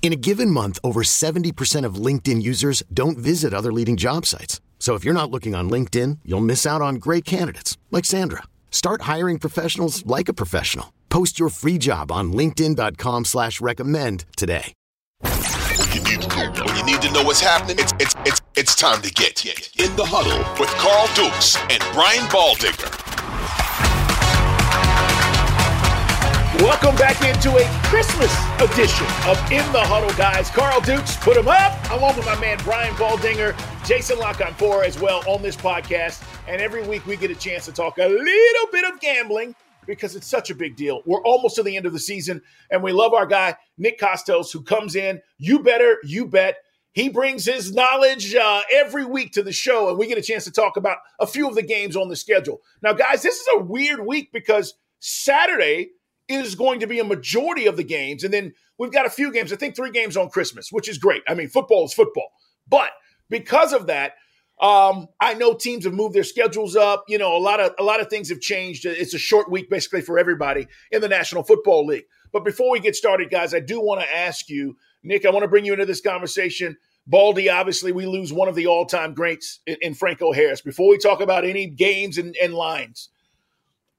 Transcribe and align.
In 0.00 0.12
a 0.12 0.16
given 0.16 0.50
month, 0.50 0.78
over 0.82 1.02
70% 1.02 1.84
of 1.84 1.96
LinkedIn 1.96 2.40
users 2.40 2.82
don't 2.94 3.18
visit 3.18 3.52
other 3.52 3.72
leading 3.72 3.98
job 3.98 4.24
sites. 4.24 4.62
So 4.78 4.94
if 4.94 5.04
you're 5.04 5.12
not 5.12 5.30
looking 5.30 5.54
on 5.54 5.68
LinkedIn, 5.68 6.20
you'll 6.24 6.40
miss 6.40 6.64
out 6.64 6.80
on 6.80 6.94
great 6.94 7.26
candidates 7.26 7.76
like 7.90 8.06
Sandra. 8.06 8.44
Start 8.70 9.02
hiring 9.02 9.38
professionals 9.38 10.06
like 10.06 10.30
a 10.30 10.32
professional. 10.32 10.94
Post 11.10 11.38
your 11.38 11.50
free 11.50 11.76
job 11.76 12.10
on 12.10 12.32
LinkedIn.com 12.32 13.26
slash 13.26 13.60
recommend 13.60 14.24
today. 14.36 14.72
You 15.94 16.02
need 16.04 16.22
you 16.76 16.84
need 16.84 17.02
to 17.02 17.10
know 17.12 17.24
what's 17.24 17.40
happening, 17.40 17.78
it's 17.78 17.92
it's 17.98 18.14
it's 18.24 18.40
it's 18.54 18.74
time 18.76 19.02
to 19.02 19.10
get 19.10 19.44
in 19.44 19.96
the 19.96 20.04
huddle 20.04 20.38
with 20.60 20.70
Carl 20.76 21.08
Dukes 21.14 21.56
and 21.70 21.82
Brian 21.92 22.26
Baldinger. 22.28 23.07
Welcome 26.80 26.96
back 26.96 27.20
into 27.24 27.50
a 27.56 27.64
Christmas 27.86 28.32
edition 28.60 29.04
of 29.26 29.36
In 29.50 29.66
the 29.72 29.80
Huddle, 29.80 30.16
guys. 30.16 30.48
Carl 30.48 30.80
Dukes, 30.80 31.16
put 31.16 31.36
him 31.36 31.48
up, 31.48 31.76
along 31.90 32.14
with 32.14 32.24
my 32.24 32.38
man 32.38 32.56
Brian 32.62 32.94
Baldinger, 32.94 33.52
Jason 33.84 34.16
Lockhart 34.16 34.62
as 34.86 34.96
well 35.00 35.28
on 35.28 35.42
this 35.42 35.56
podcast. 35.56 36.22
And 36.46 36.62
every 36.62 36.86
week 36.86 37.04
we 37.04 37.16
get 37.16 37.32
a 37.32 37.34
chance 37.34 37.64
to 37.64 37.72
talk 37.72 37.98
a 37.98 38.06
little 38.06 38.68
bit 38.70 38.84
of 38.84 39.00
gambling 39.00 39.56
because 39.88 40.14
it's 40.14 40.28
such 40.28 40.50
a 40.50 40.54
big 40.54 40.76
deal. 40.76 41.02
We're 41.04 41.20
almost 41.24 41.56
to 41.56 41.64
the 41.64 41.76
end 41.76 41.84
of 41.84 41.92
the 41.92 41.98
season, 41.98 42.40
and 42.70 42.80
we 42.80 42.92
love 42.92 43.12
our 43.12 43.26
guy, 43.26 43.56
Nick 43.76 43.98
Kostos, 43.98 44.52
who 44.52 44.62
comes 44.62 44.94
in. 44.94 45.20
You 45.36 45.58
better, 45.58 45.98
you 46.04 46.26
bet. 46.26 46.58
He 46.92 47.08
brings 47.08 47.44
his 47.44 47.74
knowledge 47.74 48.36
uh, 48.36 48.62
every 48.72 49.04
week 49.04 49.32
to 49.32 49.42
the 49.42 49.50
show, 49.50 49.88
and 49.88 49.98
we 49.98 50.06
get 50.06 50.16
a 50.16 50.22
chance 50.22 50.44
to 50.44 50.52
talk 50.52 50.76
about 50.76 50.98
a 51.18 51.26
few 51.26 51.48
of 51.48 51.56
the 51.56 51.62
games 51.62 51.96
on 51.96 52.08
the 52.08 52.14
schedule. 52.14 52.60
Now, 52.82 52.92
guys, 52.92 53.22
this 53.22 53.40
is 53.40 53.48
a 53.56 53.64
weird 53.64 54.06
week 54.06 54.30
because 54.32 54.74
Saturday 55.00 55.90
is 56.28 56.54
going 56.54 56.80
to 56.80 56.86
be 56.86 56.98
a 56.98 57.04
majority 57.04 57.66
of 57.66 57.76
the 57.76 57.84
games. 57.84 58.24
And 58.24 58.32
then 58.32 58.52
we've 58.78 58.92
got 58.92 59.06
a 59.06 59.10
few 59.10 59.32
games, 59.32 59.52
I 59.52 59.56
think 59.56 59.74
three 59.74 59.90
games 59.90 60.16
on 60.16 60.28
Christmas, 60.28 60.70
which 60.70 60.88
is 60.88 60.98
great. 60.98 61.22
I 61.28 61.34
mean, 61.34 61.48
football 61.48 61.84
is 61.84 61.94
football. 61.94 62.30
But 62.68 62.90
because 63.30 63.72
of 63.72 63.86
that, 63.86 64.12
um, 64.60 65.06
I 65.20 65.34
know 65.34 65.54
teams 65.54 65.84
have 65.84 65.94
moved 65.94 66.14
their 66.14 66.24
schedules 66.24 66.74
up. 66.74 67.04
You 67.08 67.18
know, 67.18 67.36
a 67.36 67.38
lot 67.38 67.60
of 67.60 67.72
a 67.78 67.84
lot 67.84 68.00
of 68.00 68.08
things 68.08 68.28
have 68.28 68.40
changed. 68.40 68.84
It's 68.84 69.14
a 69.14 69.18
short 69.18 69.50
week 69.50 69.70
basically 69.70 70.00
for 70.00 70.18
everybody 70.18 70.66
in 70.90 71.00
the 71.00 71.08
National 71.08 71.44
Football 71.44 71.86
League. 71.86 72.04
But 72.32 72.44
before 72.44 72.70
we 72.70 72.80
get 72.80 72.96
started, 72.96 73.30
guys, 73.30 73.54
I 73.54 73.60
do 73.60 73.80
want 73.80 74.00
to 74.00 74.16
ask 74.16 74.48
you, 74.48 74.76
Nick, 75.04 75.24
I 75.24 75.30
want 75.30 75.44
to 75.44 75.48
bring 75.48 75.64
you 75.64 75.72
into 75.72 75.86
this 75.86 76.00
conversation. 76.00 76.76
Baldy, 77.06 77.48
obviously, 77.48 77.92
we 77.92 78.04
lose 78.04 78.32
one 78.34 78.48
of 78.48 78.54
the 78.54 78.66
all-time 78.66 79.14
greats 79.14 79.60
in, 79.66 79.76
in 79.80 79.94
Franco 79.94 80.32
Harris. 80.32 80.60
Before 80.60 80.90
we 80.90 80.98
talk 80.98 81.22
about 81.22 81.46
any 81.46 81.66
games 81.66 82.18
and, 82.18 82.36
and 82.36 82.52
lines, 82.52 83.08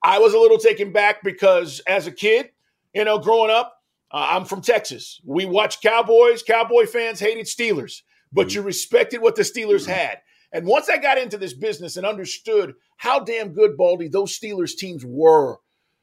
I 0.02 0.20
was 0.20 0.34
a 0.34 0.40
little 0.40 0.58
taken 0.58 0.92
back 0.92 1.24
because 1.24 1.82
as 1.88 2.08
a 2.08 2.12
kid, 2.12 2.50
you 2.94 3.04
know, 3.04 3.20
growing 3.20 3.52
up, 3.52 3.76
uh, 4.12 4.28
I'm 4.32 4.46
from 4.46 4.62
Texas. 4.62 5.22
We 5.24 5.46
watched 5.46 5.82
Cowboys. 5.82 6.42
Cowboy 6.42 6.86
fans 6.86 7.20
hated 7.20 7.46
Steelers, 7.46 8.02
but 8.32 8.48
mm-hmm. 8.48 8.56
you 8.56 8.62
respected 8.64 9.22
what 9.22 9.36
the 9.36 9.44
Steelers 9.44 9.84
mm-hmm. 9.84 9.92
had. 9.92 10.22
And 10.52 10.66
once 10.66 10.90
I 10.90 10.98
got 10.98 11.18
into 11.18 11.38
this 11.38 11.54
business 11.54 11.96
and 11.96 12.06
understood 12.06 12.74
how 12.98 13.20
damn 13.20 13.54
good, 13.54 13.78
Baldy, 13.78 14.08
those 14.08 14.38
Steelers 14.38 14.76
teams 14.76 15.06
were 15.06 15.58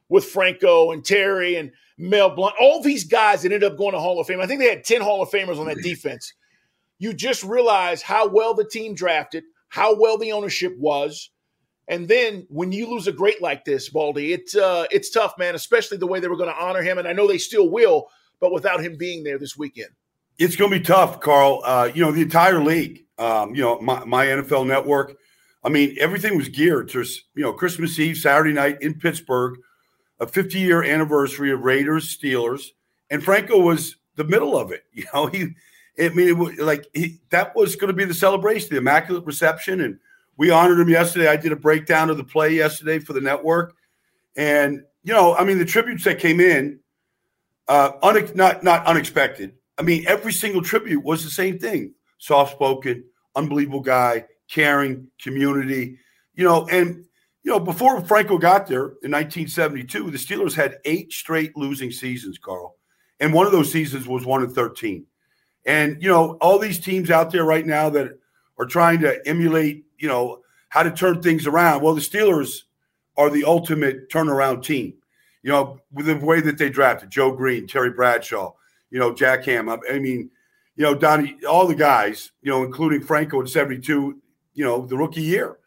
with 0.09 0.23
Franco 0.23 0.91
and 0.91 1.03
Terry 1.03 1.55
and 1.55 1.71
Mel 1.97 2.29
Blount, 2.29 2.55
all 2.59 2.81
these 2.81 3.03
guys 3.03 3.41
that 3.41 3.51
ended 3.51 3.69
up 3.69 3.77
going 3.77 3.91
to 3.91 3.99
Hall 3.99 4.19
of 4.19 4.27
Fame. 4.27 4.39
I 4.39 4.47
think 4.47 4.61
they 4.61 4.69
had 4.69 4.85
10 4.85 5.01
Hall 5.01 5.21
of 5.21 5.29
Famers 5.29 5.59
on 5.59 5.65
that 5.65 5.81
defense. 5.83 6.33
You 6.97 7.13
just 7.13 7.43
realize 7.43 8.01
how 8.01 8.27
well 8.27 8.53
the 8.53 8.65
team 8.65 8.95
drafted, 8.95 9.43
how 9.67 9.99
well 9.99 10.17
the 10.17 10.31
ownership 10.31 10.77
was, 10.77 11.29
and 11.87 12.07
then 12.07 12.45
when 12.49 12.71
you 12.71 12.89
lose 12.89 13.07
a 13.07 13.11
great 13.11 13.41
like 13.41 13.63
this, 13.63 13.89
Baldy, 13.89 14.33
it's 14.33 14.55
uh, 14.55 14.85
it's 14.91 15.09
tough, 15.09 15.37
man. 15.37 15.55
Especially 15.55 15.97
the 15.97 16.07
way 16.07 16.19
they 16.19 16.27
were 16.27 16.35
going 16.35 16.53
to 16.53 16.61
honor 16.61 16.81
him, 16.81 16.97
and 16.97 17.07
I 17.07 17.13
know 17.13 17.27
they 17.27 17.37
still 17.37 17.69
will, 17.69 18.09
but 18.39 18.51
without 18.51 18.81
him 18.81 18.97
being 18.97 19.23
there 19.23 19.39
this 19.39 19.57
weekend, 19.57 19.89
it's 20.37 20.55
going 20.55 20.71
to 20.71 20.79
be 20.79 20.83
tough, 20.83 21.21
Carl. 21.21 21.61
Uh, 21.63 21.89
you 21.93 22.03
know 22.03 22.11
the 22.11 22.21
entire 22.21 22.61
league. 22.61 23.05
Um, 23.17 23.55
you 23.55 23.61
know 23.61 23.79
my, 23.79 24.03
my 24.03 24.25
NFL 24.25 24.67
network. 24.67 25.15
I 25.63 25.69
mean, 25.69 25.95
everything 25.99 26.37
was 26.37 26.49
geared 26.49 26.89
to 26.89 27.03
you 27.35 27.43
know 27.43 27.53
Christmas 27.53 27.97
Eve, 27.99 28.17
Saturday 28.17 28.53
night 28.53 28.81
in 28.81 28.95
Pittsburgh, 28.95 29.57
a 30.19 30.27
50 30.27 30.59
year 30.59 30.83
anniversary 30.83 31.51
of 31.51 31.61
Raiders 31.61 32.17
Steelers, 32.17 32.71
and 33.09 33.23
Franco 33.23 33.59
was 33.59 33.95
the 34.15 34.25
middle 34.25 34.57
of 34.57 34.71
it. 34.71 34.83
You 34.93 35.05
know 35.13 35.27
he. 35.27 35.47
I 35.99 36.09
mean, 36.09 36.27
it 36.27 36.37
was 36.37 36.55
like 36.59 36.85
he, 36.93 37.21
that 37.31 37.55
was 37.55 37.75
going 37.75 37.87
to 37.87 37.93
be 37.93 38.05
the 38.05 38.13
celebration, 38.13 38.69
the 38.69 38.77
immaculate 38.77 39.25
reception, 39.25 39.81
and 39.81 39.97
we 40.37 40.51
honored 40.51 40.79
him 40.79 40.89
yesterday. 40.89 41.27
I 41.27 41.35
did 41.35 41.51
a 41.51 41.55
breakdown 41.57 42.09
of 42.09 42.17
the 42.17 42.23
play 42.23 42.53
yesterday 42.53 42.99
for 42.99 43.13
the 43.13 43.21
network, 43.21 43.75
and 44.35 44.83
you 45.03 45.13
know, 45.13 45.35
I 45.35 45.43
mean, 45.43 45.57
the 45.57 45.65
tributes 45.65 46.03
that 46.03 46.19
came 46.19 46.39
in, 46.39 46.79
uh, 47.67 47.91
une- 48.03 48.35
not 48.35 48.63
not 48.63 48.85
unexpected. 48.85 49.53
I 49.77 49.81
mean, 49.81 50.05
every 50.07 50.33
single 50.33 50.61
tribute 50.61 51.03
was 51.03 51.23
the 51.23 51.31
same 51.31 51.59
thing: 51.59 51.93
soft 52.19 52.53
spoken, 52.53 53.03
unbelievable 53.35 53.81
guy, 53.81 54.25
caring, 54.49 55.07
community. 55.21 55.97
You 56.35 56.43
know, 56.43 56.67
and 56.67 57.03
you 57.43 57.51
know, 57.51 57.59
before 57.59 57.99
Franco 58.01 58.37
got 58.37 58.67
there 58.67 58.97
in 59.03 59.11
1972, 59.11 60.11
the 60.11 60.17
Steelers 60.17 60.53
had 60.53 60.77
eight 60.85 61.11
straight 61.11 61.55
losing 61.57 61.91
seasons, 61.91 62.37
Carl, 62.37 62.75
and 63.19 63.33
one 63.33 63.45
of 63.45 63.51
those 63.51 63.71
seasons 63.71 64.07
was 64.07 64.25
one 64.25 64.43
in 64.43 64.49
13. 64.53 65.05
And 65.65 66.01
you 66.01 66.09
know, 66.09 66.37
all 66.41 66.59
these 66.59 66.79
teams 66.79 67.09
out 67.09 67.31
there 67.31 67.45
right 67.45 67.65
now 67.65 67.89
that 67.89 68.19
are 68.57 68.65
trying 68.65 68.99
to 69.01 69.25
emulate 69.27 69.85
you 69.97 70.07
know, 70.07 70.41
how 70.69 70.83
to 70.83 70.91
turn 70.91 71.21
things 71.21 71.47
around. 71.47 71.81
Well, 71.81 71.95
the 71.95 72.01
Steelers 72.01 72.63
are 73.17 73.29
the 73.29 73.43
ultimate 73.43 74.09
turnaround 74.09 74.63
team. 74.63 74.93
You 75.43 75.51
know, 75.51 75.79
with 75.91 76.07
the 76.07 76.17
way 76.17 76.41
that 76.41 76.57
they 76.57 76.69
drafted 76.69 77.09
Joe 77.09 77.31
Greene, 77.31 77.67
Terry 77.67 77.91
Bradshaw, 77.91 78.53
you 78.89 78.99
know, 78.99 79.13
Jack 79.13 79.45
Ham. 79.45 79.69
I 79.69 79.99
mean, 79.99 80.29
you 80.75 80.83
know, 80.83 80.93
Donnie, 80.93 81.37
all 81.47 81.67
the 81.67 81.75
guys, 81.75 82.31
you 82.41 82.51
know, 82.51 82.63
including 82.63 83.01
Franco 83.01 83.39
in 83.39 83.47
72, 83.47 84.21
you 84.53 84.65
know, 84.65 84.85
the 84.85 84.97
rookie 84.97 85.21
year. 85.21 85.57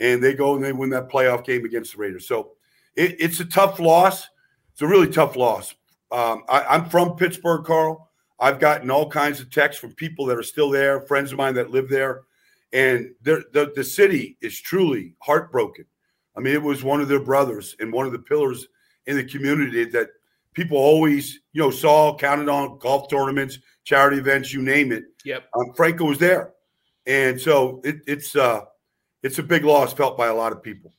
And 0.00 0.22
they 0.22 0.34
go 0.34 0.54
and 0.54 0.64
they 0.64 0.72
win 0.72 0.90
that 0.90 1.08
playoff 1.08 1.44
game 1.44 1.64
against 1.64 1.92
the 1.92 1.98
Raiders. 1.98 2.26
So 2.26 2.52
it, 2.96 3.16
it's 3.18 3.40
a 3.40 3.44
tough 3.44 3.78
loss. 3.78 4.28
It's 4.72 4.82
a 4.82 4.86
really 4.86 5.08
tough 5.08 5.36
loss. 5.36 5.74
Um, 6.10 6.44
I, 6.48 6.62
I'm 6.62 6.88
from 6.88 7.16
Pittsburgh, 7.16 7.64
Carl. 7.64 8.08
I've 8.40 8.60
gotten 8.60 8.90
all 8.90 9.08
kinds 9.08 9.40
of 9.40 9.50
texts 9.50 9.80
from 9.80 9.92
people 9.94 10.26
that 10.26 10.38
are 10.38 10.44
still 10.44 10.70
there, 10.70 11.00
friends 11.02 11.32
of 11.32 11.38
mine 11.38 11.54
that 11.54 11.70
live 11.70 11.88
there 11.88 12.22
and 12.72 13.12
the, 13.22 13.72
the 13.74 13.84
city 13.84 14.36
is 14.40 14.60
truly 14.60 15.14
heartbroken. 15.20 15.84
I 16.36 16.40
mean, 16.40 16.54
it 16.54 16.62
was 16.62 16.84
one 16.84 17.00
of 17.00 17.08
their 17.08 17.20
brothers 17.20 17.74
and 17.80 17.92
one 17.92 18.06
of 18.06 18.12
the 18.12 18.18
pillars 18.18 18.68
in 19.06 19.16
the 19.16 19.24
community 19.24 19.84
that 19.86 20.08
people 20.54 20.76
always, 20.76 21.40
you 21.52 21.62
know, 21.62 21.70
saw, 21.70 22.16
counted 22.16 22.48
on 22.48 22.78
golf 22.78 23.08
tournaments, 23.08 23.58
charity 23.84 24.18
events, 24.18 24.52
you 24.52 24.62
name 24.62 24.92
it. 24.92 25.04
Yep. 25.24 25.44
Um, 25.56 25.72
Franco 25.74 26.04
was 26.04 26.18
there, 26.18 26.52
and 27.06 27.40
so 27.40 27.80
it, 27.84 28.00
it's 28.06 28.36
uh, 28.36 28.62
it's 29.22 29.38
a 29.38 29.42
big 29.42 29.64
loss 29.64 29.92
felt 29.92 30.16
by 30.16 30.28
a 30.28 30.34
lot 30.34 30.52
of 30.52 30.62
people. 30.62 30.92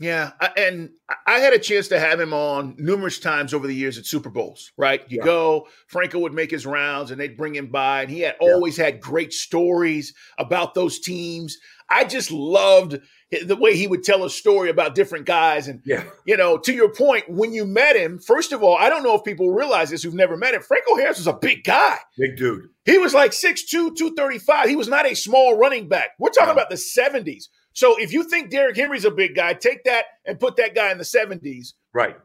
Yeah, 0.00 0.32
and 0.56 0.90
I 1.26 1.40
had 1.40 1.52
a 1.52 1.58
chance 1.58 1.88
to 1.88 1.98
have 1.98 2.20
him 2.20 2.32
on 2.32 2.76
numerous 2.78 3.18
times 3.18 3.52
over 3.52 3.66
the 3.66 3.74
years 3.74 3.98
at 3.98 4.06
Super 4.06 4.30
Bowls. 4.30 4.70
Right, 4.76 5.02
you 5.08 5.18
yeah. 5.18 5.24
go, 5.24 5.66
Franco 5.88 6.20
would 6.20 6.32
make 6.32 6.50
his 6.50 6.66
rounds, 6.66 7.10
and 7.10 7.20
they'd 7.20 7.36
bring 7.36 7.54
him 7.54 7.66
by, 7.66 8.02
and 8.02 8.10
he 8.10 8.20
had 8.20 8.36
yeah. 8.40 8.48
always 8.48 8.76
had 8.76 9.00
great 9.00 9.32
stories 9.32 10.14
about 10.38 10.74
those 10.74 11.00
teams. 11.00 11.58
I 11.90 12.04
just 12.04 12.30
loved 12.30 13.00
the 13.30 13.56
way 13.56 13.76
he 13.76 13.86
would 13.86 14.04
tell 14.04 14.24
a 14.24 14.30
story 14.30 14.70
about 14.70 14.94
different 14.94 15.26
guys, 15.26 15.66
and 15.66 15.80
yeah. 15.84 16.04
you 16.24 16.36
know, 16.36 16.58
to 16.58 16.72
your 16.72 16.92
point, 16.92 17.28
when 17.28 17.52
you 17.52 17.64
met 17.64 17.96
him, 17.96 18.18
first 18.18 18.52
of 18.52 18.62
all, 18.62 18.76
I 18.76 18.88
don't 18.88 19.02
know 19.02 19.16
if 19.16 19.24
people 19.24 19.50
realize 19.50 19.90
this 19.90 20.02
who've 20.04 20.14
never 20.14 20.36
met 20.36 20.54
him. 20.54 20.62
Franco 20.62 20.96
Harris 20.96 21.18
was 21.18 21.26
a 21.26 21.32
big 21.32 21.64
guy, 21.64 21.96
big 22.16 22.36
dude. 22.36 22.68
He 22.84 22.98
was 22.98 23.14
like 23.14 23.32
6'2", 23.32 23.96
235. 23.96 24.68
He 24.68 24.76
was 24.76 24.88
not 24.88 25.10
a 25.10 25.14
small 25.14 25.58
running 25.58 25.88
back. 25.88 26.10
We're 26.18 26.30
talking 26.30 26.52
about 26.52 26.70
the 26.70 26.76
seventies. 26.76 27.48
So 27.78 27.94
if 27.96 28.12
you 28.12 28.24
think 28.24 28.50
Derrick 28.50 28.76
Henry's 28.76 29.04
a 29.04 29.10
big 29.12 29.36
guy, 29.36 29.54
take 29.54 29.84
that 29.84 30.06
and 30.24 30.40
put 30.40 30.56
that 30.56 30.74
guy 30.74 30.90
in 30.90 30.98
the 30.98 31.04
70s. 31.04 31.74
Right. 31.92 32.16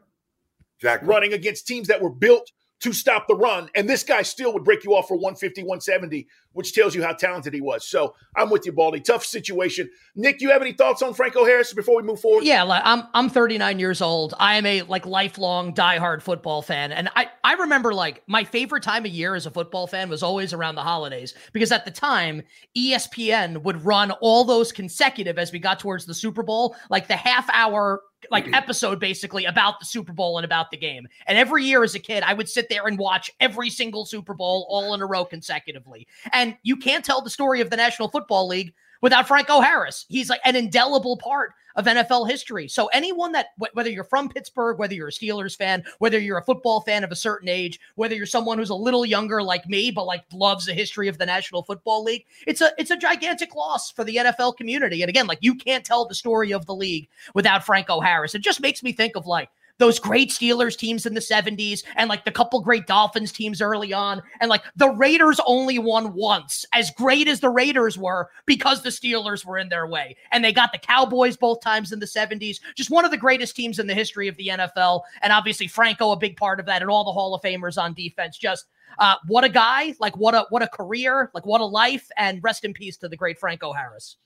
exactly. 0.78 1.08
running 1.08 1.32
against 1.32 1.68
teams 1.68 1.86
that 1.86 2.02
were 2.02 2.10
built 2.10 2.50
to 2.80 2.92
stop 2.92 3.28
the 3.28 3.36
run. 3.36 3.70
And 3.76 3.88
this 3.88 4.02
guy 4.02 4.22
still 4.22 4.52
would 4.52 4.64
break 4.64 4.82
you 4.82 4.96
off 4.96 5.06
for 5.06 5.14
150, 5.14 5.62
170, 5.62 6.26
which 6.54 6.72
tells 6.72 6.94
you 6.94 7.02
how 7.02 7.12
talented 7.12 7.52
he 7.52 7.60
was. 7.60 7.86
So 7.86 8.14
I'm 8.34 8.50
with 8.50 8.64
you, 8.64 8.72
Baldy. 8.72 9.00
Tough 9.00 9.24
situation. 9.24 9.90
Nick, 10.16 10.40
you 10.40 10.50
have 10.50 10.62
any 10.62 10.72
thoughts 10.72 11.02
on 11.02 11.12
Franco 11.12 11.44
Harris 11.44 11.72
before 11.72 11.96
we 11.96 12.02
move 12.02 12.20
forward? 12.20 12.44
Yeah, 12.44 12.62
like 12.62 12.82
I'm 12.84 13.04
I'm 13.12 13.28
39 13.28 13.78
years 13.78 14.00
old. 14.00 14.34
I 14.38 14.56
am 14.56 14.64
a 14.64 14.82
like 14.82 15.06
lifelong 15.06 15.74
diehard 15.74 16.22
football 16.22 16.62
fan. 16.62 16.92
And 16.92 17.10
I, 17.16 17.28
I 17.42 17.54
remember 17.54 17.92
like 17.92 18.22
my 18.26 18.44
favorite 18.44 18.82
time 18.82 19.04
of 19.04 19.10
year 19.10 19.34
as 19.34 19.46
a 19.46 19.50
football 19.50 19.86
fan 19.86 20.08
was 20.08 20.22
always 20.22 20.52
around 20.52 20.76
the 20.76 20.82
holidays 20.82 21.34
because 21.52 21.72
at 21.72 21.84
the 21.84 21.90
time 21.90 22.42
ESPN 22.76 23.62
would 23.62 23.84
run 23.84 24.12
all 24.12 24.44
those 24.44 24.72
consecutive 24.72 25.38
as 25.38 25.52
we 25.52 25.58
got 25.58 25.78
towards 25.78 26.06
the 26.06 26.14
Super 26.14 26.42
Bowl, 26.42 26.76
like 26.88 27.08
the 27.08 27.16
half 27.16 27.48
hour 27.52 28.00
like 28.30 28.44
mm-hmm. 28.44 28.54
episode 28.54 29.00
basically 29.00 29.44
about 29.44 29.80
the 29.80 29.86
Super 29.86 30.12
Bowl 30.12 30.38
and 30.38 30.44
about 30.44 30.70
the 30.70 30.76
game. 30.76 31.06
And 31.26 31.38
every 31.38 31.64
year 31.64 31.82
as 31.82 31.94
a 31.94 31.98
kid, 31.98 32.22
I 32.22 32.34
would 32.34 32.48
sit 32.48 32.68
there 32.68 32.86
and 32.86 32.98
watch 32.98 33.30
every 33.40 33.70
single 33.70 34.04
Super 34.04 34.34
Bowl 34.34 34.66
all 34.68 34.94
in 34.94 35.00
a 35.00 35.06
row 35.06 35.24
consecutively. 35.24 36.06
And 36.32 36.43
you 36.62 36.76
can't 36.76 37.04
tell 37.04 37.20
the 37.20 37.30
story 37.30 37.60
of 37.60 37.70
the 37.70 37.76
National 37.76 38.08
Football 38.08 38.48
League 38.48 38.74
without 39.00 39.28
Franco 39.28 39.60
Harris. 39.60 40.06
He's 40.08 40.30
like 40.30 40.40
an 40.44 40.56
indelible 40.56 41.16
part 41.16 41.52
of 41.76 41.86
NFL 41.86 42.28
history. 42.30 42.68
So 42.68 42.86
anyone 42.86 43.32
that 43.32 43.48
whether 43.72 43.90
you're 43.90 44.04
from 44.04 44.28
Pittsburgh, 44.28 44.78
whether 44.78 44.94
you're 44.94 45.08
a 45.08 45.12
Steelers 45.12 45.56
fan, 45.56 45.84
whether 45.98 46.18
you're 46.18 46.38
a 46.38 46.44
football 46.44 46.80
fan 46.80 47.04
of 47.04 47.10
a 47.10 47.16
certain 47.16 47.48
age, 47.48 47.80
whether 47.96 48.14
you're 48.14 48.26
someone 48.26 48.58
who's 48.58 48.70
a 48.70 48.74
little 48.74 49.04
younger 49.04 49.42
like 49.42 49.68
me 49.68 49.90
but 49.90 50.06
like 50.06 50.24
loves 50.32 50.66
the 50.66 50.72
history 50.72 51.08
of 51.08 51.18
the 51.18 51.26
National 51.26 51.62
Football 51.62 52.04
League, 52.04 52.24
it's 52.46 52.60
a 52.60 52.72
it's 52.78 52.90
a 52.90 52.96
gigantic 52.96 53.54
loss 53.54 53.90
for 53.90 54.04
the 54.04 54.16
NFL 54.16 54.56
community. 54.56 55.02
And 55.02 55.08
again, 55.08 55.26
like 55.26 55.38
you 55.40 55.54
can't 55.54 55.84
tell 55.84 56.06
the 56.06 56.14
story 56.14 56.52
of 56.52 56.66
the 56.66 56.74
league 56.74 57.08
without 57.34 57.66
Franco 57.66 58.00
Harris. 58.00 58.34
It 58.34 58.42
just 58.42 58.60
makes 58.60 58.82
me 58.82 58.92
think 58.92 59.16
of 59.16 59.26
like 59.26 59.50
those 59.78 59.98
great 59.98 60.30
Steelers 60.30 60.76
teams 60.76 61.06
in 61.06 61.14
the 61.14 61.20
70s 61.20 61.82
and 61.96 62.08
like 62.08 62.24
the 62.24 62.30
couple 62.30 62.60
great 62.60 62.86
Dolphins 62.86 63.32
teams 63.32 63.60
early 63.60 63.92
on. 63.92 64.22
And 64.40 64.48
like 64.48 64.62
the 64.76 64.90
Raiders 64.90 65.40
only 65.46 65.78
won 65.78 66.14
once, 66.14 66.64
as 66.72 66.90
great 66.92 67.28
as 67.28 67.40
the 67.40 67.48
Raiders 67.48 67.98
were, 67.98 68.30
because 68.46 68.82
the 68.82 68.90
Steelers 68.90 69.44
were 69.44 69.58
in 69.58 69.68
their 69.68 69.86
way. 69.86 70.16
And 70.32 70.44
they 70.44 70.52
got 70.52 70.72
the 70.72 70.78
Cowboys 70.78 71.36
both 71.36 71.60
times 71.60 71.92
in 71.92 71.98
the 71.98 72.06
70s. 72.06 72.60
Just 72.76 72.90
one 72.90 73.04
of 73.04 73.10
the 73.10 73.16
greatest 73.16 73.56
teams 73.56 73.78
in 73.78 73.86
the 73.86 73.94
history 73.94 74.28
of 74.28 74.36
the 74.36 74.48
NFL. 74.48 75.02
And 75.22 75.32
obviously, 75.32 75.66
Franco, 75.66 76.12
a 76.12 76.16
big 76.16 76.36
part 76.36 76.60
of 76.60 76.66
that, 76.66 76.82
and 76.82 76.90
all 76.90 77.04
the 77.04 77.12
Hall 77.12 77.34
of 77.34 77.42
Famers 77.42 77.80
on 77.80 77.94
defense. 77.94 78.38
Just 78.38 78.66
uh, 78.98 79.16
what 79.26 79.44
a 79.44 79.48
guy, 79.48 79.94
like 79.98 80.16
what 80.16 80.34
a 80.34 80.46
what 80.50 80.62
a 80.62 80.68
career, 80.68 81.30
like 81.34 81.46
what 81.46 81.60
a 81.60 81.64
life, 81.64 82.08
and 82.16 82.42
rest 82.42 82.64
in 82.64 82.72
peace 82.72 82.96
to 82.98 83.08
the 83.08 83.16
great 83.16 83.38
Franco 83.38 83.72
Harris. 83.72 84.16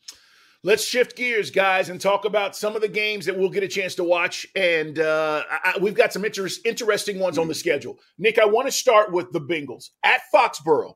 Let's 0.64 0.84
shift 0.84 1.16
gears, 1.16 1.52
guys, 1.52 1.88
and 1.88 2.00
talk 2.00 2.25
about 2.25 2.56
some 2.56 2.75
of 2.75 2.82
the 2.82 2.88
games 2.88 3.26
that 3.26 3.38
we'll 3.38 3.49
get 3.49 3.62
a 3.62 3.69
chance 3.69 3.94
to 3.94 4.05
watch. 4.05 4.44
And 4.56 4.99
uh, 4.99 5.44
I, 5.49 5.78
we've 5.81 5.94
got 5.94 6.12
some 6.12 6.25
inter- 6.25 6.49
interesting 6.64 7.20
ones 7.20 7.38
on 7.38 7.46
the 7.46 7.55
schedule. 7.55 8.00
Nick, 8.19 8.40
I 8.40 8.44
want 8.44 8.66
to 8.66 8.72
start 8.72 9.12
with 9.12 9.31
the 9.31 9.40
Bengals 9.40 9.90
at 10.02 10.20
Foxborough, 10.34 10.94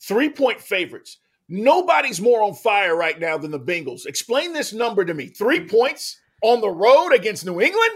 three 0.00 0.28
point 0.30 0.60
favorites. 0.60 1.18
Nobody's 1.48 2.20
more 2.20 2.42
on 2.42 2.54
fire 2.54 2.96
right 2.96 3.18
now 3.18 3.36
than 3.36 3.50
the 3.50 3.58
Bengals. 3.58 4.06
Explain 4.06 4.52
this 4.52 4.72
number 4.72 5.04
to 5.04 5.14
me 5.14 5.26
three 5.26 5.66
points 5.66 6.20
on 6.40 6.60
the 6.60 6.70
road 6.70 7.10
against 7.10 7.44
New 7.44 7.60
England? 7.60 7.92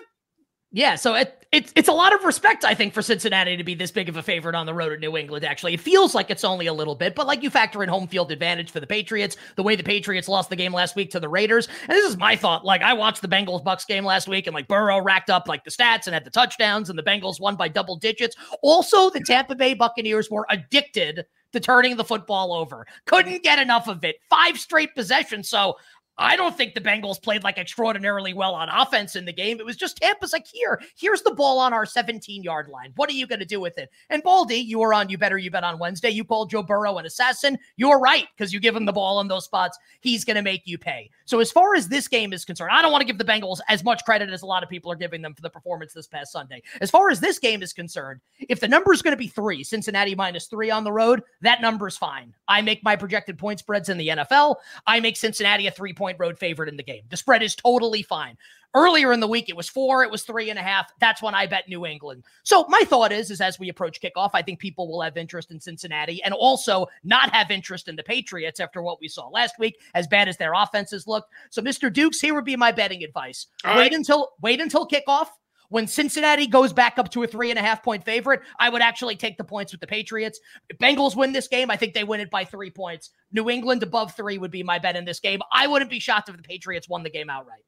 Yeah, 0.77 0.97
so 0.97 1.15
it, 1.15 1.47
it's 1.53 1.73
it's 1.75 1.89
a 1.89 1.93
lot 1.93 2.15
of 2.15 2.23
respect, 2.23 2.63
I 2.63 2.75
think, 2.75 2.93
for 2.93 3.01
Cincinnati 3.01 3.57
to 3.57 3.65
be 3.65 3.75
this 3.75 3.91
big 3.91 4.11
of 4.11 4.19
a 4.19 4.23
favorite 4.23 4.55
on 4.55 4.67
the 4.67 4.75
road 4.75 4.93
at 4.93 5.01
New 5.01 5.17
England. 5.17 5.43
Actually, 5.43 5.73
it 5.73 5.81
feels 5.81 6.15
like 6.15 6.31
it's 6.31 6.45
only 6.45 6.67
a 6.67 6.73
little 6.75 6.95
bit, 6.95 7.15
but 7.15 7.27
like 7.27 7.43
you 7.43 7.49
factor 7.49 7.83
in 7.83 7.89
home 7.89 8.07
field 8.07 8.31
advantage 8.31 8.71
for 8.71 8.79
the 8.79 8.87
Patriots, 8.87 9.39
the 9.55 9.63
way 9.63 9.75
the 9.75 9.83
Patriots 9.83 10.29
lost 10.29 10.51
the 10.51 10.57
game 10.57 10.75
last 10.75 10.95
week 10.95 11.11
to 11.13 11.19
the 11.19 11.31
Raiders, 11.31 11.67
and 11.89 11.93
this 11.93 12.07
is 12.07 12.19
my 12.19 12.37
thought. 12.37 12.63
Like 12.63 12.83
I 12.83 12.93
watched 12.93 13.23
the 13.23 13.29
Bengals 13.29 13.65
Bucks 13.65 13.87
game 13.87 14.05
last 14.05 14.29
week, 14.29 14.47
and 14.47 14.53
like 14.53 14.69
Burrow 14.69 15.01
racked 15.01 15.31
up 15.31 15.49
like 15.49 15.65
the 15.65 15.71
stats 15.71 16.07
and 16.07 16.13
had 16.13 16.25
the 16.25 16.31
touchdowns, 16.31 16.91
and 16.91 16.99
the 16.99 17.03
Bengals 17.03 17.41
won 17.41 17.57
by 17.57 17.69
double 17.69 17.97
digits. 17.97 18.37
Also, 18.61 19.09
the 19.09 19.21
Tampa 19.21 19.55
Bay 19.55 19.73
Buccaneers 19.73 20.31
were 20.31 20.47
addicted 20.51 21.25
to 21.53 21.61
turning 21.61 21.97
the 21.97 22.05
football 22.05 22.53
over. 22.53 22.87
Couldn't 23.07 23.43
get 23.43 23.59
enough 23.59 23.89
of 23.89 24.05
it. 24.05 24.17
Five 24.29 24.59
straight 24.59 24.95
possessions. 24.95 25.49
So 25.49 25.77
I 26.19 26.37
don't 26.37 26.57
think 26.57 26.75
the 26.75 26.81
Bengals 26.81 27.21
played 27.21 27.45
like 27.45 27.59
extraordinarily 27.59 28.33
well 28.33 28.55
on 28.55 28.69
offense 28.69 29.17
in 29.17 29.25
the 29.25 29.33
game. 29.33 29.61
It 29.61 29.67
was 29.67 29.77
just 29.77 29.99
Tampa's 29.99 30.33
like, 30.33 30.47
here, 30.47 30.81
here's 30.97 31.23
the 31.23 31.35
ball 31.35 31.59
on 31.59 31.73
our 31.73 31.85
17 31.85 32.43
yard 32.43 32.69
line. 32.69 32.93
What 32.97 33.11
are 33.11 33.15
you 33.15 33.27
going 33.27 33.41
to 33.41 33.45
do 33.45 33.61
with 33.61 33.77
it? 33.79 33.91
And 34.09 34.23
Baldy, 34.23 34.57
you 34.57 34.79
were 34.79 34.95
on 34.95 35.09
You 35.09 35.19
Better 35.19 35.37
You 35.37 35.51
Bet 35.51 35.65
on 35.65 35.79
Wednesday. 35.79 36.11
You 36.11 36.25
called 36.25 36.51
Joe 36.51 36.63
Burrow 36.63 36.99
an 36.99 37.07
assassin. 37.07 37.59
You're 37.77 37.99
right, 37.99 38.27
because 38.37 38.53
you 38.53 38.61
give 38.61 38.75
him 38.75 38.87
the 38.87 38.93
ball 38.93 39.21
in 39.21 39.29
those 39.29 39.45
spots. 39.45 39.79
He's 40.01 40.25
going 40.25 40.37
to 40.37 40.43
make 40.43 40.63
you 40.65 40.79
pay. 40.79 41.11
So, 41.27 41.41
as 41.41 41.51
far 41.51 41.75
as 41.75 41.89
this 41.89 42.09
game 42.09 42.33
is 42.33 42.45
concerned, 42.45 42.71
I 42.73 42.83
don't 42.83 42.93
want 42.93 43.03
to 43.03 43.07
give 43.07 43.19
the 43.19 43.25
Bengals 43.25 43.61
as 43.69 43.85
much 43.85 44.05
credit 44.05 44.31
as 44.31 44.43
a 44.43 44.47
lot 44.47 44.63
of 44.63 44.69
people 44.69 44.91
are 44.91 44.97
giving 44.97 45.23
them 45.23 45.35
for 45.35 45.43
the 45.43 45.51
performance 45.51 45.93
this 45.93 46.07
past 46.07 46.33
Sunday. 46.33 46.63
As 46.81 46.91
far 46.91 47.11
as 47.11 47.21
this 47.21 47.39
game 47.39 47.63
is 47.63 47.73
concerned, 47.73 48.21
if 48.49 48.61
the 48.61 48.69
number 48.69 48.93
is 48.93 49.03
going 49.03 49.13
to 49.13 49.19
be 49.19 49.29
three, 49.29 49.65
Cincinnati 49.65 50.15
minus 50.15 50.47
three 50.47 50.71
on 50.71 50.85
the 50.85 50.93
road, 50.93 51.23
that 51.43 51.61
number 51.61 51.89
is 51.89 51.97
fine. 51.97 52.35
I 52.49 52.63
make 52.63 52.83
my 52.85 52.97
projected 52.97 53.39
point 53.39 53.59
spreads 53.59 53.89
in 53.89 53.99
the 53.99 54.09
NFL. 54.09 54.57
I 54.87 55.01
make 55.01 55.17
Cincinnati 55.17 55.67
a 55.67 55.71
three 55.71 55.93
point 55.93 56.06
point 56.07 56.19
road 56.21 56.39
favorite 56.39 56.69
in 56.69 56.77
the 56.77 56.83
game. 56.85 57.03
The 57.11 57.17
spread 57.17 57.43
is 57.43 57.57
totally 57.57 58.03
fine. 58.03 58.37
Earlier 58.75 59.13
in 59.13 59.21
the 59.21 59.27
week, 59.27 59.49
it 59.49 59.57
was 59.57 59.69
four, 59.69 60.05
it 60.05 60.11
was 60.11 60.23
three 60.23 60.51
and 60.51 60.59
a 60.59 60.63
half. 60.63 60.93
That's 61.01 61.23
when 61.23 61.35
I 61.35 61.47
bet 61.47 61.69
New 61.69 61.85
England. 61.85 62.25
So 62.45 62.65
my 62.69 62.83
thought 62.87 63.11
is, 63.11 63.31
is 63.31 63.41
as 63.41 63.59
we 63.59 63.69
approach 63.69 64.01
kickoff, 64.01 64.31
I 64.35 64.43
think 64.43 64.61
people 64.61 64.87
will 64.87 65.01
have 65.01 65.17
interest 65.17 65.51
in 65.51 65.61
Cincinnati 65.61 66.23
and 66.23 66.33
also 66.33 66.87
not 67.03 67.31
have 67.31 67.51
interest 67.51 67.89
in 67.89 67.97
the 67.97 68.03
Patriots 68.03 68.61
after 68.61 68.83
what 68.83 69.01
we 69.01 69.09
saw 69.09 69.29
last 69.29 69.59
week, 69.59 69.81
as 69.95 70.07
bad 70.07 70.29
as 70.29 70.37
their 70.37 70.53
offenses 70.55 71.07
looked. 71.07 71.33
So, 71.51 71.63
Mr. 71.63 71.93
Dukes, 71.93 72.21
here 72.21 72.35
would 72.35 72.45
be 72.45 72.57
my 72.57 72.71
betting 72.71 73.03
advice: 73.03 73.47
All 73.65 73.77
wait 73.77 73.81
right. 73.81 73.93
until 73.93 74.33
wait 74.41 74.61
until 74.61 74.87
kickoff. 74.87 75.29
When 75.69 75.87
Cincinnati 75.87 76.47
goes 76.47 76.73
back 76.73 76.99
up 76.99 77.11
to 77.11 77.23
a 77.23 77.27
three 77.27 77.51
and 77.51 77.59
a 77.59 77.63
half 77.63 77.83
point 77.83 78.05
favorite, 78.05 78.41
I 78.59 78.69
would 78.69 78.83
actually 78.83 79.17
take 79.17 79.39
the 79.39 79.45
points 79.45 79.73
with 79.73 79.81
the 79.81 79.87
Patriots. 79.87 80.41
If 80.69 80.79
Bengals 80.79 81.17
win 81.17 81.33
this 81.33 81.49
game, 81.49 81.71
I 81.71 81.77
think 81.77 81.95
they 81.95 82.05
win 82.05 82.21
it 82.21 82.31
by 82.31 82.45
three 82.45 82.71
points. 82.71 83.11
New 83.33 83.51
England 83.51 83.83
above 83.83 84.15
three 84.15 84.39
would 84.39 84.51
be 84.51 84.63
my 84.63 84.79
bet 84.79 84.97
in 84.97 85.05
this 85.05 85.21
game. 85.21 85.41
I 85.53 85.67
wouldn't 85.67 85.91
be 85.91 86.01
shocked 86.01 86.29
if 86.29 86.37
the 86.37 86.43
Patriots 86.43 86.89
won 86.89 87.03
the 87.03 87.11
game 87.11 87.31
outright. 87.31 87.65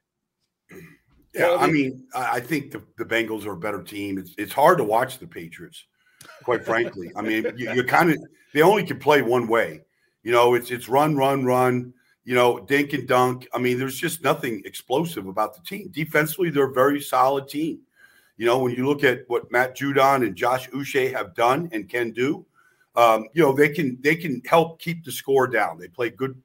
Yeah, 1.35 1.57
I 1.61 1.71
mean, 1.71 2.07
I 2.15 2.41
think 2.41 2.71
the, 2.71 2.83
the 2.97 3.05
Bengals 3.05 3.45
are 3.45 3.53
a 3.53 3.57
better 3.57 3.83
team. 3.83 4.17
It's 4.19 4.35
it's 4.39 4.53
hard 4.53 4.79
to 4.79 4.85
watch 4.85 5.19
the 5.19 5.27
Patriots, 5.27 5.85
quite 6.43 6.65
frankly. 6.65 7.13
I 7.15 7.21
mean, 7.21 7.45
you, 7.55 7.71
you 7.75 7.85
kind 7.85 8.11
of 8.11 8.19
they 8.55 8.63
only 8.63 8.83
can 8.83 8.99
play 8.99 9.21
one 9.21 9.47
way. 9.47 9.83
You 10.23 10.33
know, 10.33 10.55
it's 10.55 10.71
it's 10.71 10.89
run, 10.89 11.17
run, 11.17 11.45
run. 11.45 11.93
You 12.25 12.35
know, 12.35 12.61
dink 12.61 12.93
and 12.93 13.07
dunk. 13.07 13.47
I 13.55 13.59
mean, 13.59 13.79
there's 13.79 13.99
just 13.99 14.25
nothing 14.25 14.63
explosive 14.65 15.27
about 15.27 15.55
the 15.55 15.61
team. 15.63 15.91
Defensively, 15.93 16.51
they're 16.51 16.71
a 16.71 16.73
very 16.73 17.01
solid 17.01 17.47
team. 17.47 17.81
You 18.39 18.47
know, 18.47 18.59
when 18.59 18.73
you 18.73 18.87
look 18.87 19.05
at 19.05 19.25
what 19.27 19.51
Matt 19.51 19.77
Judon 19.77 20.25
and 20.25 20.35
Josh 20.35 20.71
Uche 20.71 21.13
have 21.13 21.35
done 21.35 21.69
and 21.73 21.89
can 21.89 22.13
do, 22.13 22.47
um, 22.95 23.27
you 23.35 23.43
know, 23.43 23.53
they 23.53 23.69
can 23.69 23.99
they 24.01 24.15
can 24.15 24.41
help 24.47 24.81
keep 24.81 25.05
the 25.05 25.13
score 25.13 25.47
down. 25.47 25.79
They 25.79 25.89
play 25.89 26.11
good 26.11 26.41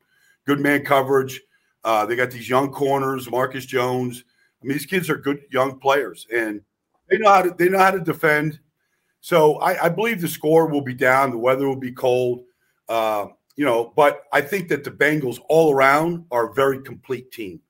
good 0.46 0.60
man 0.60 0.84
coverage. 0.84 1.42
Uh, 1.84 2.06
they 2.06 2.16
got 2.16 2.32
these 2.32 2.50
young 2.50 2.72
corners, 2.72 3.30
Marcus 3.30 3.66
Jones. 3.66 4.24
I 4.62 4.66
mean, 4.66 4.74
these 4.74 4.86
kids 4.86 5.10
are 5.10 5.18
good 5.18 5.44
young 5.52 5.80
players, 5.80 6.26
and 6.34 6.62
they 7.10 7.18
know 7.20 7.30
how 7.30 7.42
to 7.44 7.56
they 7.58 7.70
know 7.70 7.80
how 7.80 7.92
to 7.92 8.00
defend. 8.00 8.60
So 9.22 9.56
I, 9.60 9.86
I 9.86 9.90
believe 9.90 10.20
the 10.20 10.28
score 10.28 10.68
will 10.68 10.82
be 10.82 10.94
down. 10.94 11.32
The 11.32 11.38
weather 11.38 11.68
will 11.68 11.76
be 11.76 11.92
cold. 11.92 12.44
Uh, 12.90 13.28
you 13.56 13.66
know, 13.66 13.94
but 13.96 14.24
I 14.34 14.42
think 14.42 14.68
that 14.70 14.84
the 14.84 14.92
Bengals 14.92 15.40
all 15.48 15.74
around 15.74 16.26
are 16.32 16.50
a 16.50 16.54
very 16.54 16.82
complete 16.82 17.32
team. 17.32 17.62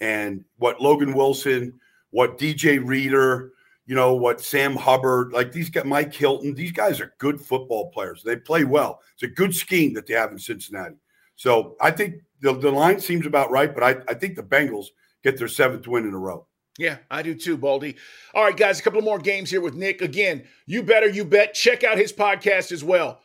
And 0.00 0.44
what 0.58 0.80
Logan 0.80 1.14
Wilson, 1.14 1.80
what 2.10 2.38
DJ 2.38 2.80
Reader, 2.86 3.52
you 3.90 3.96
know 3.96 4.14
what 4.14 4.40
Sam 4.40 4.76
Hubbard, 4.76 5.32
like 5.32 5.50
these 5.50 5.68
guys, 5.68 5.84
Mike 5.84 6.14
Hilton, 6.14 6.54
these 6.54 6.70
guys 6.70 7.00
are 7.00 7.12
good 7.18 7.40
football 7.40 7.90
players. 7.90 8.22
They 8.22 8.36
play 8.36 8.62
well. 8.62 9.00
It's 9.14 9.24
a 9.24 9.26
good 9.26 9.52
scheme 9.52 9.94
that 9.94 10.06
they 10.06 10.14
have 10.14 10.30
in 10.30 10.38
Cincinnati. 10.38 10.94
So 11.34 11.74
I 11.80 11.90
think 11.90 12.22
the, 12.40 12.52
the 12.52 12.70
line 12.70 13.00
seems 13.00 13.26
about 13.26 13.50
right, 13.50 13.74
but 13.74 13.82
I, 13.82 13.96
I 14.08 14.14
think 14.14 14.36
the 14.36 14.44
Bengals 14.44 14.86
get 15.24 15.38
their 15.38 15.48
seventh 15.48 15.88
win 15.88 16.06
in 16.06 16.14
a 16.14 16.18
row. 16.18 16.46
Yeah, 16.78 16.98
I 17.10 17.22
do 17.22 17.34
too, 17.34 17.56
Baldy. 17.56 17.96
All 18.32 18.44
right, 18.44 18.56
guys, 18.56 18.78
a 18.78 18.82
couple 18.84 19.02
more 19.02 19.18
games 19.18 19.50
here 19.50 19.60
with 19.60 19.74
Nick. 19.74 20.02
Again, 20.02 20.44
you 20.66 20.84
better, 20.84 21.08
you 21.08 21.24
bet. 21.24 21.54
Check 21.54 21.82
out 21.82 21.98
his 21.98 22.12
podcast 22.12 22.70
as 22.70 22.84
well. 22.84 23.18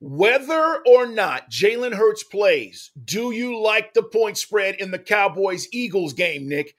Whether 0.00 0.82
or 0.86 1.06
not 1.06 1.50
Jalen 1.50 1.94
Hurts 1.94 2.24
plays, 2.24 2.90
do 3.06 3.30
you 3.30 3.58
like 3.58 3.94
the 3.94 4.02
point 4.02 4.36
spread 4.36 4.74
in 4.80 4.90
the 4.90 4.98
Cowboys 4.98 5.66
Eagles 5.72 6.12
game, 6.12 6.46
Nick? 6.46 6.76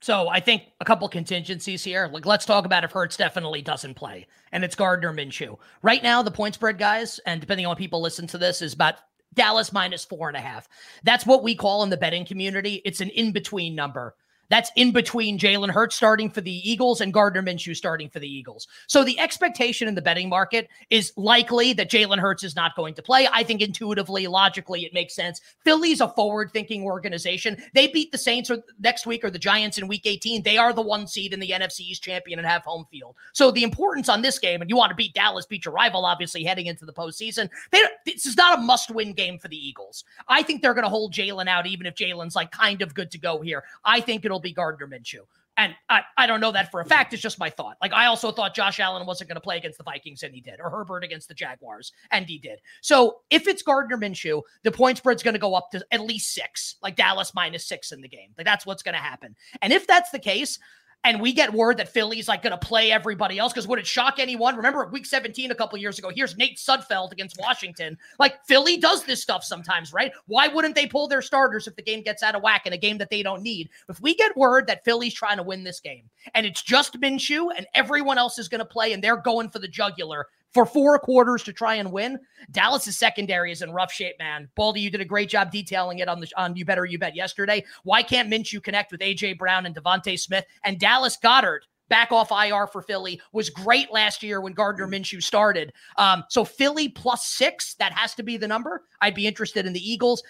So 0.00 0.28
I 0.28 0.40
think 0.40 0.64
a 0.80 0.84
couple 0.84 1.06
contingencies 1.08 1.84
here. 1.84 2.08
Like, 2.10 2.24
let's 2.24 2.46
talk 2.46 2.64
about 2.64 2.84
if 2.84 2.92
Hurts 2.92 3.18
definitely 3.18 3.60
doesn't 3.60 3.94
play, 3.94 4.26
and 4.50 4.64
it's 4.64 4.74
Gardner 4.74 5.12
Minshew. 5.12 5.58
Right 5.82 6.02
now, 6.02 6.22
the 6.22 6.30
point 6.30 6.54
spread, 6.54 6.78
guys, 6.78 7.20
and 7.26 7.40
depending 7.40 7.66
on 7.66 7.76
people 7.76 8.00
listen 8.00 8.26
to 8.28 8.38
this, 8.38 8.62
is 8.62 8.72
about 8.72 8.96
Dallas 9.34 9.72
minus 9.72 10.04
four 10.04 10.28
and 10.28 10.36
a 10.36 10.40
half. 10.40 10.68
That's 11.04 11.26
what 11.26 11.42
we 11.42 11.54
call 11.54 11.82
in 11.82 11.90
the 11.90 11.98
betting 11.98 12.24
community. 12.24 12.80
It's 12.84 13.02
an 13.02 13.10
in 13.10 13.32
between 13.32 13.74
number. 13.74 14.16
That's 14.50 14.70
in 14.76 14.92
between 14.92 15.38
Jalen 15.38 15.70
Hurts 15.70 15.96
starting 15.96 16.28
for 16.28 16.40
the 16.40 16.70
Eagles 16.70 17.00
and 17.00 17.12
Gardner 17.12 17.42
Minshew 17.42 17.74
starting 17.74 18.10
for 18.10 18.18
the 18.18 18.28
Eagles. 18.28 18.68
So 18.88 19.04
the 19.04 19.18
expectation 19.18 19.88
in 19.88 19.94
the 19.94 20.02
betting 20.02 20.28
market 20.28 20.68
is 20.90 21.12
likely 21.16 21.72
that 21.74 21.90
Jalen 21.90 22.18
Hurts 22.18 22.44
is 22.44 22.56
not 22.56 22.76
going 22.76 22.94
to 22.94 23.02
play. 23.02 23.28
I 23.32 23.44
think 23.44 23.62
intuitively, 23.62 24.26
logically, 24.26 24.84
it 24.84 24.92
makes 24.92 25.14
sense. 25.14 25.40
Philly's 25.64 26.00
a 26.00 26.08
forward 26.08 26.50
thinking 26.52 26.82
organization. 26.82 27.56
They 27.74 27.86
beat 27.86 28.12
the 28.12 28.18
Saints 28.18 28.50
or 28.50 28.58
next 28.80 29.06
week 29.06 29.24
or 29.24 29.30
the 29.30 29.38
Giants 29.38 29.78
in 29.78 29.86
week 29.86 30.02
18. 30.04 30.42
They 30.42 30.58
are 30.58 30.72
the 30.72 30.82
one 30.82 31.06
seed 31.06 31.32
in 31.32 31.40
the 31.40 31.50
NFC 31.50 31.80
East 31.80 32.02
champion 32.02 32.38
and 32.38 32.48
have 32.48 32.62
home 32.62 32.86
field. 32.90 33.14
So 33.32 33.50
the 33.50 33.62
importance 33.62 34.08
on 34.08 34.22
this 34.22 34.38
game, 34.38 34.60
and 34.60 34.68
you 34.68 34.76
want 34.76 34.90
to 34.90 34.96
beat 34.96 35.14
Dallas, 35.14 35.46
beat 35.46 35.64
your 35.64 35.74
rival, 35.74 36.04
obviously 36.04 36.42
heading 36.42 36.66
into 36.66 36.84
the 36.84 36.92
postseason. 36.92 37.48
They, 37.70 37.80
this 38.04 38.26
is 38.26 38.36
not 38.36 38.58
a 38.58 38.62
must 38.62 38.90
win 38.90 39.12
game 39.12 39.38
for 39.38 39.48
the 39.48 39.56
Eagles. 39.56 40.04
I 40.26 40.42
think 40.42 40.60
they're 40.60 40.74
going 40.74 40.84
to 40.84 40.90
hold 40.90 41.14
Jalen 41.14 41.46
out, 41.46 41.66
even 41.66 41.86
if 41.86 41.94
Jalen's 41.94 42.34
like 42.34 42.50
kind 42.50 42.82
of 42.82 42.94
good 42.94 43.10
to 43.12 43.18
go 43.18 43.40
here. 43.40 43.62
I 43.84 44.00
think 44.00 44.24
it'll 44.24 44.39
be 44.40 44.52
Gardner 44.52 44.86
Minshew. 44.86 45.20
And 45.56 45.74
I, 45.90 46.02
I 46.16 46.26
don't 46.26 46.40
know 46.40 46.52
that 46.52 46.70
for 46.70 46.80
a 46.80 46.86
fact. 46.86 47.12
It's 47.12 47.20
just 47.20 47.38
my 47.38 47.50
thought. 47.50 47.76
Like, 47.82 47.92
I 47.92 48.06
also 48.06 48.32
thought 48.32 48.54
Josh 48.54 48.80
Allen 48.80 49.06
wasn't 49.06 49.28
going 49.28 49.36
to 49.36 49.42
play 49.42 49.58
against 49.58 49.76
the 49.76 49.84
Vikings, 49.84 50.22
and 50.22 50.34
he 50.34 50.40
did, 50.40 50.58
or 50.58 50.70
Herbert 50.70 51.04
against 51.04 51.28
the 51.28 51.34
Jaguars, 51.34 51.92
and 52.12 52.24
he 52.24 52.38
did. 52.38 52.60
So 52.80 53.18
if 53.28 53.46
it's 53.46 53.62
Gardner 53.62 53.98
Minshew, 53.98 54.42
the 54.62 54.70
point 54.70 54.98
spread's 54.98 55.22
going 55.22 55.34
to 55.34 55.40
go 55.40 55.54
up 55.54 55.70
to 55.72 55.84
at 55.90 56.00
least 56.00 56.32
six, 56.32 56.76
like 56.82 56.96
Dallas 56.96 57.34
minus 57.34 57.66
six 57.66 57.92
in 57.92 58.00
the 58.00 58.08
game. 58.08 58.30
Like, 58.38 58.46
that's 58.46 58.64
what's 58.64 58.82
going 58.82 58.94
to 58.94 59.00
happen. 59.00 59.36
And 59.60 59.72
if 59.72 59.86
that's 59.86 60.10
the 60.10 60.18
case, 60.18 60.58
and 61.04 61.20
we 61.20 61.32
get 61.32 61.52
word 61.52 61.78
that 61.78 61.88
Philly's 61.88 62.28
like 62.28 62.42
going 62.42 62.50
to 62.52 62.58
play 62.58 62.92
everybody 62.92 63.38
else 63.38 63.52
because 63.52 63.66
would 63.66 63.78
it 63.78 63.86
shock 63.86 64.18
anyone? 64.18 64.56
Remember 64.56 64.86
week 64.86 65.06
17 65.06 65.50
a 65.50 65.54
couple 65.54 65.78
years 65.78 65.98
ago? 65.98 66.10
Here's 66.14 66.36
Nate 66.36 66.58
Sudfeld 66.58 67.12
against 67.12 67.38
Washington. 67.38 67.96
Like 68.18 68.44
Philly 68.44 68.76
does 68.76 69.04
this 69.04 69.22
stuff 69.22 69.42
sometimes, 69.42 69.92
right? 69.92 70.12
Why 70.26 70.48
wouldn't 70.48 70.74
they 70.74 70.86
pull 70.86 71.08
their 71.08 71.22
starters 71.22 71.66
if 71.66 71.76
the 71.76 71.82
game 71.82 72.02
gets 72.02 72.22
out 72.22 72.34
of 72.34 72.42
whack 72.42 72.66
in 72.66 72.74
a 72.74 72.78
game 72.78 72.98
that 72.98 73.10
they 73.10 73.22
don't 73.22 73.42
need? 73.42 73.70
If 73.88 74.00
we 74.00 74.14
get 74.14 74.36
word 74.36 74.66
that 74.66 74.84
Philly's 74.84 75.14
trying 75.14 75.38
to 75.38 75.42
win 75.42 75.64
this 75.64 75.80
game 75.80 76.04
and 76.34 76.44
it's 76.44 76.62
just 76.62 77.00
Minshew 77.00 77.48
and 77.56 77.66
everyone 77.74 78.18
else 78.18 78.38
is 78.38 78.48
going 78.48 78.60
to 78.60 78.64
play 78.64 78.92
and 78.92 79.02
they're 79.02 79.16
going 79.16 79.48
for 79.48 79.58
the 79.58 79.68
jugular, 79.68 80.26
for 80.52 80.66
four 80.66 80.98
quarters 80.98 81.42
to 81.44 81.52
try 81.52 81.76
and 81.76 81.92
win. 81.92 82.18
Dallas's 82.50 82.96
secondary 82.96 83.52
is 83.52 83.62
in 83.62 83.72
rough 83.72 83.92
shape, 83.92 84.16
man. 84.18 84.48
Baldy, 84.54 84.80
you 84.80 84.90
did 84.90 85.00
a 85.00 85.06
great 85.06 85.28
job 85.28 85.50
detailing 85.50 85.98
it 86.00 86.08
on 86.08 86.20
the 86.20 86.28
on 86.36 86.56
You 86.56 86.64
Better 86.64 86.84
You 86.84 86.98
Bet 86.98 87.16
yesterday. 87.16 87.64
Why 87.84 88.02
can't 88.02 88.30
Minshew 88.30 88.62
connect 88.62 88.92
with 88.92 89.00
AJ 89.00 89.38
Brown 89.38 89.66
and 89.66 89.74
DeVonta 89.74 90.18
Smith 90.18 90.44
and 90.64 90.78
Dallas 90.78 91.16
Goedert? 91.22 91.60
Back 91.88 92.12
off 92.12 92.30
IR 92.30 92.68
for 92.68 92.82
Philly 92.82 93.20
was 93.32 93.50
great 93.50 93.92
last 93.92 94.22
year 94.22 94.40
when 94.40 94.52
Gardner 94.52 94.86
Minshew 94.86 95.20
started. 95.20 95.72
Um, 95.96 96.22
so 96.28 96.44
Philly 96.44 96.88
plus 96.88 97.26
six, 97.26 97.74
that 97.74 97.92
has 97.92 98.14
to 98.14 98.22
be 98.22 98.36
the 98.36 98.46
number. 98.46 98.84
I'd 99.00 99.16
be 99.16 99.26
interested 99.26 99.66
in 99.66 99.72
the 99.72 99.90
Eagles 99.92 100.22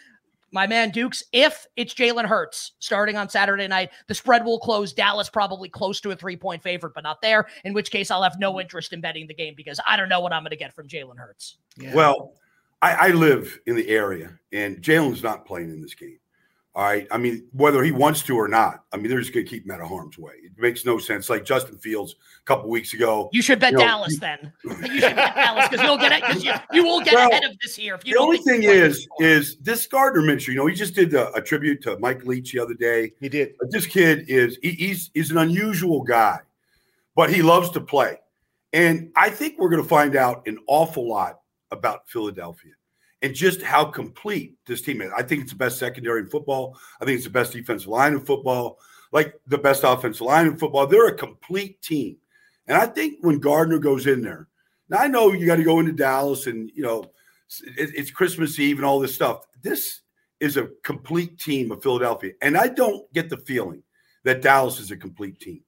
my 0.52 0.66
man 0.66 0.90
Dukes, 0.90 1.22
if 1.32 1.66
it's 1.76 1.94
Jalen 1.94 2.26
Hurts 2.26 2.72
starting 2.78 3.16
on 3.16 3.28
Saturday 3.28 3.68
night, 3.68 3.90
the 4.08 4.14
spread 4.14 4.44
will 4.44 4.58
close. 4.58 4.92
Dallas 4.92 5.30
probably 5.30 5.68
close 5.68 6.00
to 6.00 6.10
a 6.10 6.16
three 6.16 6.36
point 6.36 6.62
favorite, 6.62 6.94
but 6.94 7.04
not 7.04 7.22
there. 7.22 7.46
In 7.64 7.72
which 7.72 7.90
case, 7.90 8.10
I'll 8.10 8.22
have 8.22 8.38
no 8.38 8.52
mm-hmm. 8.52 8.60
interest 8.60 8.92
in 8.92 9.00
betting 9.00 9.26
the 9.26 9.34
game 9.34 9.54
because 9.56 9.80
I 9.86 9.96
don't 9.96 10.08
know 10.08 10.20
what 10.20 10.32
I'm 10.32 10.42
going 10.42 10.50
to 10.50 10.56
get 10.56 10.74
from 10.74 10.88
Jalen 10.88 11.18
Hurts. 11.18 11.58
Yeah. 11.76 11.94
Well, 11.94 12.34
I, 12.82 12.92
I, 12.92 13.08
live 13.10 13.58
in 13.66 13.76
the 13.76 13.88
area, 13.88 14.38
and 14.52 14.78
Jalen's 14.78 15.22
not 15.22 15.44
playing 15.44 15.70
in 15.70 15.82
this 15.82 15.94
game. 15.94 16.18
All 16.72 16.84
right. 16.84 17.08
I 17.10 17.18
mean, 17.18 17.48
whether 17.52 17.82
he 17.82 17.90
wants 17.90 18.22
to 18.22 18.36
or 18.36 18.46
not, 18.46 18.84
I 18.92 18.96
mean, 18.96 19.08
they're 19.08 19.18
just 19.18 19.34
going 19.34 19.44
to 19.44 19.50
keep 19.50 19.64
him 19.64 19.72
out 19.72 19.80
of 19.80 19.88
harm's 19.88 20.16
way. 20.16 20.34
It 20.44 20.52
makes 20.56 20.84
no 20.84 20.98
sense. 20.98 21.28
Like 21.28 21.44
Justin 21.44 21.76
Fields 21.78 22.14
a 22.40 22.44
couple 22.44 22.70
weeks 22.70 22.94
ago. 22.94 23.28
You 23.32 23.42
should 23.42 23.58
bet 23.58 23.72
you 23.72 23.78
know, 23.78 23.84
Dallas 23.84 24.18
then. 24.20 24.52
You 24.62 25.00
should 25.00 25.16
bet 25.16 25.34
Dallas 25.34 25.68
because 25.68 25.84
you'll 25.84 25.98
get 25.98 26.12
it. 26.12 26.44
You, 26.44 26.52
you 26.72 26.84
will 26.84 27.00
get 27.00 27.14
well, 27.14 27.28
ahead 27.28 27.42
of 27.44 27.58
this 27.60 27.76
year. 27.76 27.96
If 27.96 28.06
you 28.06 28.14
the 28.14 28.20
only 28.20 28.38
thing 28.38 28.62
is, 28.62 29.08
is 29.18 29.56
this 29.56 29.84
Gardner 29.88 30.22
Minshew. 30.22 30.48
You 30.48 30.54
know, 30.54 30.66
he 30.66 30.74
just 30.76 30.94
did 30.94 31.12
a, 31.12 31.32
a, 31.32 31.42
tribute 31.42 31.82
to 31.82 31.98
Mike 31.98 32.24
Leach 32.24 32.52
the 32.52 32.60
other 32.60 32.74
day. 32.74 33.14
He 33.20 33.28
did. 33.28 33.54
But 33.58 33.72
this 33.72 33.86
kid 33.86 34.26
is 34.28 34.56
he, 34.62 34.70
he's 34.70 35.10
he's 35.12 35.32
an 35.32 35.38
unusual 35.38 36.02
guy, 36.02 36.38
but 37.16 37.32
he 37.34 37.42
loves 37.42 37.70
to 37.70 37.80
play, 37.80 38.18
and 38.72 39.10
I 39.16 39.30
think 39.30 39.58
we're 39.58 39.70
going 39.70 39.82
to 39.82 39.88
find 39.88 40.14
out 40.14 40.46
an 40.46 40.58
awful 40.68 41.08
lot 41.08 41.40
about 41.72 42.08
Philadelphia 42.08 42.72
and 43.22 43.34
just 43.34 43.62
how 43.62 43.84
complete 43.84 44.54
this 44.66 44.82
team 44.82 45.02
is. 45.02 45.10
I 45.16 45.22
think 45.22 45.42
it's 45.42 45.52
the 45.52 45.58
best 45.58 45.78
secondary 45.78 46.20
in 46.20 46.26
football. 46.26 46.78
I 47.00 47.04
think 47.04 47.16
it's 47.16 47.24
the 47.24 47.30
best 47.30 47.52
defensive 47.52 47.88
line 47.88 48.14
in 48.14 48.20
football, 48.20 48.78
like 49.12 49.34
the 49.46 49.58
best 49.58 49.82
offensive 49.84 50.22
line 50.22 50.46
in 50.46 50.56
football. 50.56 50.86
They're 50.86 51.08
a 51.08 51.16
complete 51.16 51.82
team. 51.82 52.16
And 52.66 52.76
I 52.78 52.86
think 52.86 53.18
when 53.20 53.38
Gardner 53.38 53.78
goes 53.78 54.06
in 54.06 54.22
there, 54.22 54.48
now 54.88 54.98
I 54.98 55.08
know 55.08 55.32
you 55.32 55.46
got 55.46 55.56
to 55.56 55.64
go 55.64 55.80
into 55.80 55.92
Dallas 55.92 56.46
and, 56.46 56.70
you 56.74 56.82
know, 56.82 57.04
it's 57.76 58.10
Christmas 58.12 58.58
Eve 58.58 58.76
and 58.76 58.86
all 58.86 59.00
this 59.00 59.14
stuff. 59.14 59.46
This 59.60 60.02
is 60.38 60.56
a 60.56 60.68
complete 60.84 61.38
team 61.38 61.72
of 61.72 61.82
Philadelphia. 61.82 62.32
And 62.42 62.56
I 62.56 62.68
don't 62.68 63.12
get 63.12 63.28
the 63.28 63.36
feeling 63.36 63.82
that 64.24 64.40
Dallas 64.40 64.78
is 64.78 64.90
a 64.90 64.96
complete 64.96 65.40
team. 65.40 65.62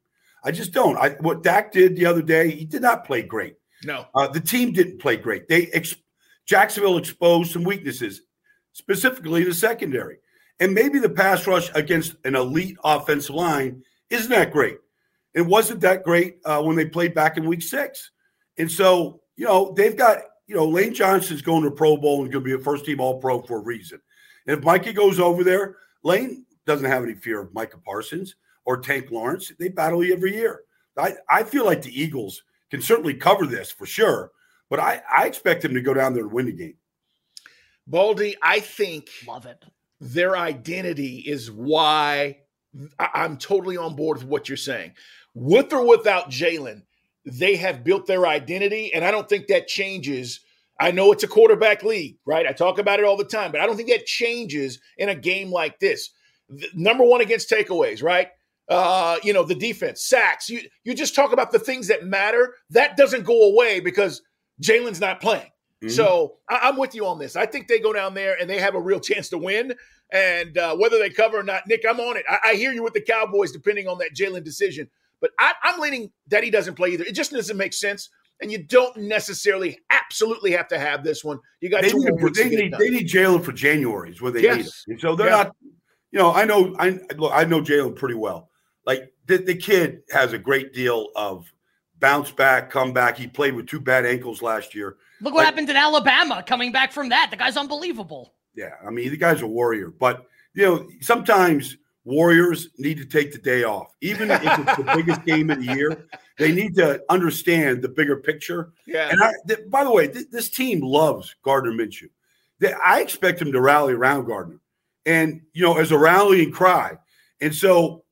I 0.44 0.50
just 0.50 0.72
don't. 0.72 0.96
I, 0.96 1.10
what 1.20 1.42
Dak 1.42 1.72
did 1.72 1.96
the 1.96 2.06
other 2.06 2.22
day, 2.22 2.50
he 2.50 2.64
did 2.64 2.82
not 2.82 3.04
play 3.04 3.22
great. 3.22 3.56
No. 3.84 4.06
Uh, 4.14 4.28
the 4.28 4.40
team 4.40 4.72
didn't 4.72 4.98
play 4.98 5.16
great. 5.16 5.48
They 5.48 5.66
ex- 5.68 5.96
Jacksonville 6.46 6.98
exposed 6.98 7.52
some 7.52 7.64
weaknesses, 7.64 8.22
specifically 8.72 9.44
the 9.44 9.54
secondary. 9.54 10.18
And 10.60 10.74
maybe 10.74 10.98
the 10.98 11.08
pass 11.08 11.46
rush 11.46 11.70
against 11.74 12.14
an 12.24 12.34
elite 12.34 12.76
offensive 12.84 13.34
line 13.34 13.82
isn't 14.10 14.30
that 14.30 14.52
great. 14.52 14.78
It 15.34 15.42
wasn't 15.42 15.80
that 15.80 16.04
great 16.04 16.38
uh, 16.44 16.62
when 16.62 16.76
they 16.76 16.84
played 16.84 17.14
back 17.14 17.36
in 17.36 17.46
week 17.46 17.62
six. 17.62 18.10
And 18.58 18.70
so, 18.70 19.22
you 19.36 19.46
know, 19.46 19.72
they've 19.76 19.96
got, 19.96 20.18
you 20.46 20.54
know, 20.54 20.68
Lane 20.68 20.94
Johnson's 20.94 21.42
going 21.42 21.64
to 21.64 21.70
Pro 21.70 21.96
Bowl 21.96 22.22
and 22.22 22.30
going 22.30 22.44
to 22.44 22.56
be 22.56 22.60
a 22.60 22.62
first 22.62 22.84
team 22.84 23.00
All 23.00 23.18
Pro 23.18 23.40
for 23.42 23.58
a 23.58 23.62
reason. 23.62 24.00
And 24.46 24.58
if 24.58 24.64
Mikey 24.64 24.92
goes 24.92 25.18
over 25.18 25.42
there, 25.42 25.76
Lane 26.04 26.44
doesn't 26.66 26.90
have 26.90 27.02
any 27.02 27.14
fear 27.14 27.40
of 27.40 27.54
Micah 27.54 27.78
Parsons 27.78 28.36
or 28.64 28.78
Tank 28.78 29.10
Lawrence. 29.10 29.52
They 29.58 29.68
battle 29.68 30.04
you 30.04 30.12
every 30.12 30.34
year. 30.34 30.62
I, 30.98 31.14
I 31.28 31.42
feel 31.44 31.64
like 31.64 31.82
the 31.82 32.00
Eagles 32.00 32.42
can 32.70 32.82
certainly 32.82 33.14
cover 33.14 33.46
this 33.46 33.70
for 33.70 33.86
sure. 33.86 34.30
But 34.72 34.80
I, 34.80 35.02
I 35.14 35.26
expect 35.26 35.66
him 35.66 35.74
to 35.74 35.82
go 35.82 35.92
down 35.92 36.14
there 36.14 36.22
and 36.22 36.32
win 36.32 36.46
the 36.46 36.52
game. 36.52 36.76
Baldy, 37.86 38.36
I 38.40 38.60
think 38.60 39.10
love 39.28 39.44
it. 39.44 39.62
Their 40.00 40.34
identity 40.34 41.16
is 41.18 41.50
why 41.50 42.38
I'm 42.98 43.36
totally 43.36 43.76
on 43.76 43.96
board 43.96 44.16
with 44.16 44.26
what 44.26 44.48
you're 44.48 44.56
saying. 44.56 44.92
With 45.34 45.74
or 45.74 45.86
without 45.86 46.30
Jalen, 46.30 46.84
they 47.26 47.56
have 47.56 47.84
built 47.84 48.06
their 48.06 48.26
identity, 48.26 48.94
and 48.94 49.04
I 49.04 49.10
don't 49.10 49.28
think 49.28 49.48
that 49.48 49.68
changes. 49.68 50.40
I 50.80 50.90
know 50.90 51.12
it's 51.12 51.22
a 51.22 51.28
quarterback 51.28 51.82
league, 51.82 52.16
right? 52.24 52.46
I 52.46 52.52
talk 52.54 52.78
about 52.78 52.98
it 52.98 53.04
all 53.04 53.18
the 53.18 53.24
time, 53.24 53.52
but 53.52 53.60
I 53.60 53.66
don't 53.66 53.76
think 53.76 53.90
that 53.90 54.06
changes 54.06 54.80
in 54.96 55.10
a 55.10 55.14
game 55.14 55.50
like 55.50 55.80
this. 55.80 56.08
The, 56.48 56.68
number 56.72 57.04
one 57.04 57.20
against 57.20 57.50
takeaways, 57.50 58.02
right? 58.02 58.28
Uh, 58.70 59.18
you 59.22 59.34
know, 59.34 59.42
the 59.42 59.54
defense, 59.54 60.02
sacks. 60.02 60.48
You 60.48 60.62
you 60.82 60.94
just 60.94 61.14
talk 61.14 61.34
about 61.34 61.52
the 61.52 61.58
things 61.58 61.88
that 61.88 62.06
matter. 62.06 62.54
That 62.70 62.96
doesn't 62.96 63.24
go 63.26 63.50
away 63.50 63.80
because 63.80 64.22
Jalen's 64.62 65.00
not 65.00 65.20
playing. 65.20 65.50
Mm-hmm. 65.82 65.88
So 65.88 66.36
I, 66.48 66.68
am 66.68 66.76
with 66.76 66.94
you 66.94 67.06
on 67.06 67.18
this. 67.18 67.34
I 67.34 67.46
think 67.46 67.66
they 67.66 67.80
go 67.80 67.92
down 67.92 68.14
there 68.14 68.36
and 68.40 68.48
they 68.48 68.58
have 68.60 68.74
a 68.74 68.80
real 68.80 69.00
chance 69.00 69.28
to 69.30 69.38
win. 69.38 69.74
And 70.12 70.56
uh, 70.56 70.76
whether 70.76 70.98
they 70.98 71.10
cover 71.10 71.38
or 71.38 71.42
not, 71.42 71.66
Nick, 71.66 71.82
I'm 71.88 71.98
on 71.98 72.16
it. 72.16 72.24
I, 72.28 72.38
I 72.50 72.54
hear 72.54 72.72
you 72.72 72.82
with 72.82 72.92
the 72.92 73.00
Cowboys, 73.00 73.50
depending 73.50 73.88
on 73.88 73.98
that 73.98 74.14
Jalen 74.14 74.44
decision. 74.44 74.88
But 75.20 75.30
I, 75.38 75.54
I'm 75.62 75.80
leaning 75.80 76.12
that 76.28 76.44
he 76.44 76.50
doesn't 76.50 76.74
play 76.74 76.90
either. 76.90 77.04
It 77.04 77.14
just 77.14 77.32
doesn't 77.32 77.56
make 77.56 77.72
sense. 77.72 78.10
And 78.40 78.50
you 78.50 78.62
don't 78.62 78.96
necessarily 78.96 79.78
absolutely 79.90 80.52
have 80.52 80.68
to 80.68 80.78
have 80.78 81.04
this 81.04 81.24
one. 81.24 81.38
You 81.60 81.70
got 81.70 81.82
they 81.82 81.92
need, 81.92 82.34
they 82.34 82.48
need, 82.48 82.74
they 82.78 82.90
need 82.90 83.08
Jalen 83.08 83.44
for 83.44 83.52
January 83.52 84.10
is 84.10 84.20
where 84.20 84.32
they 84.32 84.42
yes. 84.42 84.56
need 84.56 84.64
him. 84.64 84.72
And 84.88 85.00
so 85.00 85.14
they're 85.16 85.28
yeah. 85.28 85.44
not, 85.44 85.56
you 86.10 86.18
know, 86.18 86.32
I 86.32 86.44
know 86.44 86.74
I 86.78 86.98
look, 87.16 87.32
I 87.32 87.44
know 87.44 87.60
Jalen 87.60 87.94
pretty 87.94 88.16
well. 88.16 88.50
Like 88.84 89.12
the, 89.26 89.38
the 89.38 89.54
kid 89.54 90.02
has 90.10 90.32
a 90.32 90.38
great 90.38 90.72
deal 90.72 91.08
of 91.14 91.52
bounce 92.02 92.32
back, 92.32 92.68
come 92.68 92.92
back. 92.92 93.16
He 93.16 93.26
played 93.26 93.54
with 93.54 93.66
two 93.66 93.80
bad 93.80 94.04
ankles 94.04 94.42
last 94.42 94.74
year. 94.74 94.96
Look 95.22 95.32
what 95.32 95.38
like, 95.40 95.46
happened 95.46 95.70
in 95.70 95.76
Alabama 95.76 96.44
coming 96.46 96.72
back 96.72 96.92
from 96.92 97.08
that. 97.08 97.28
The 97.30 97.36
guy's 97.38 97.56
unbelievable. 97.56 98.34
Yeah, 98.54 98.74
I 98.86 98.90
mean, 98.90 99.08
the 99.08 99.16
guy's 99.16 99.40
a 99.40 99.46
warrior. 99.46 99.88
But, 99.88 100.26
you 100.52 100.66
know, 100.66 100.88
sometimes 101.00 101.76
warriors 102.04 102.68
need 102.76 102.98
to 102.98 103.06
take 103.06 103.32
the 103.32 103.38
day 103.38 103.62
off. 103.62 103.94
Even 104.02 104.30
if 104.30 104.42
it's 104.42 104.76
the 104.76 104.92
biggest 104.96 105.24
game 105.24 105.48
of 105.48 105.64
the 105.64 105.74
year, 105.74 106.06
they 106.38 106.52
need 106.52 106.74
to 106.74 107.00
understand 107.08 107.80
the 107.80 107.88
bigger 107.88 108.16
picture. 108.16 108.72
Yeah. 108.84 109.08
And 109.08 109.22
I, 109.22 109.32
th- 109.46 109.70
by 109.70 109.84
the 109.84 109.92
way, 109.92 110.08
th- 110.08 110.28
this 110.30 110.50
team 110.50 110.80
loves 110.80 111.34
Gardner 111.44 111.72
Minshew. 111.72 112.10
They, 112.58 112.72
I 112.72 113.00
expect 113.00 113.40
him 113.40 113.52
to 113.52 113.60
rally 113.60 113.94
around 113.94 114.26
Gardner 114.26 114.58
and, 115.06 115.40
you 115.52 115.62
know, 115.62 115.78
as 115.78 115.92
a 115.92 115.98
rallying 115.98 116.50
cry. 116.50 116.98
And 117.40 117.54
so, 117.54 118.02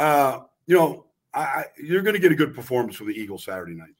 uh, 0.00 0.40
you 0.66 0.76
know, 0.76 1.05
I, 1.36 1.64
you're 1.78 2.02
going 2.02 2.14
to 2.14 2.20
get 2.20 2.32
a 2.32 2.36
good 2.36 2.54
performance 2.54 2.96
from 2.96 3.08
the 3.08 3.14
Eagles 3.14 3.44
Saturday 3.44 3.74
night. 3.74 3.94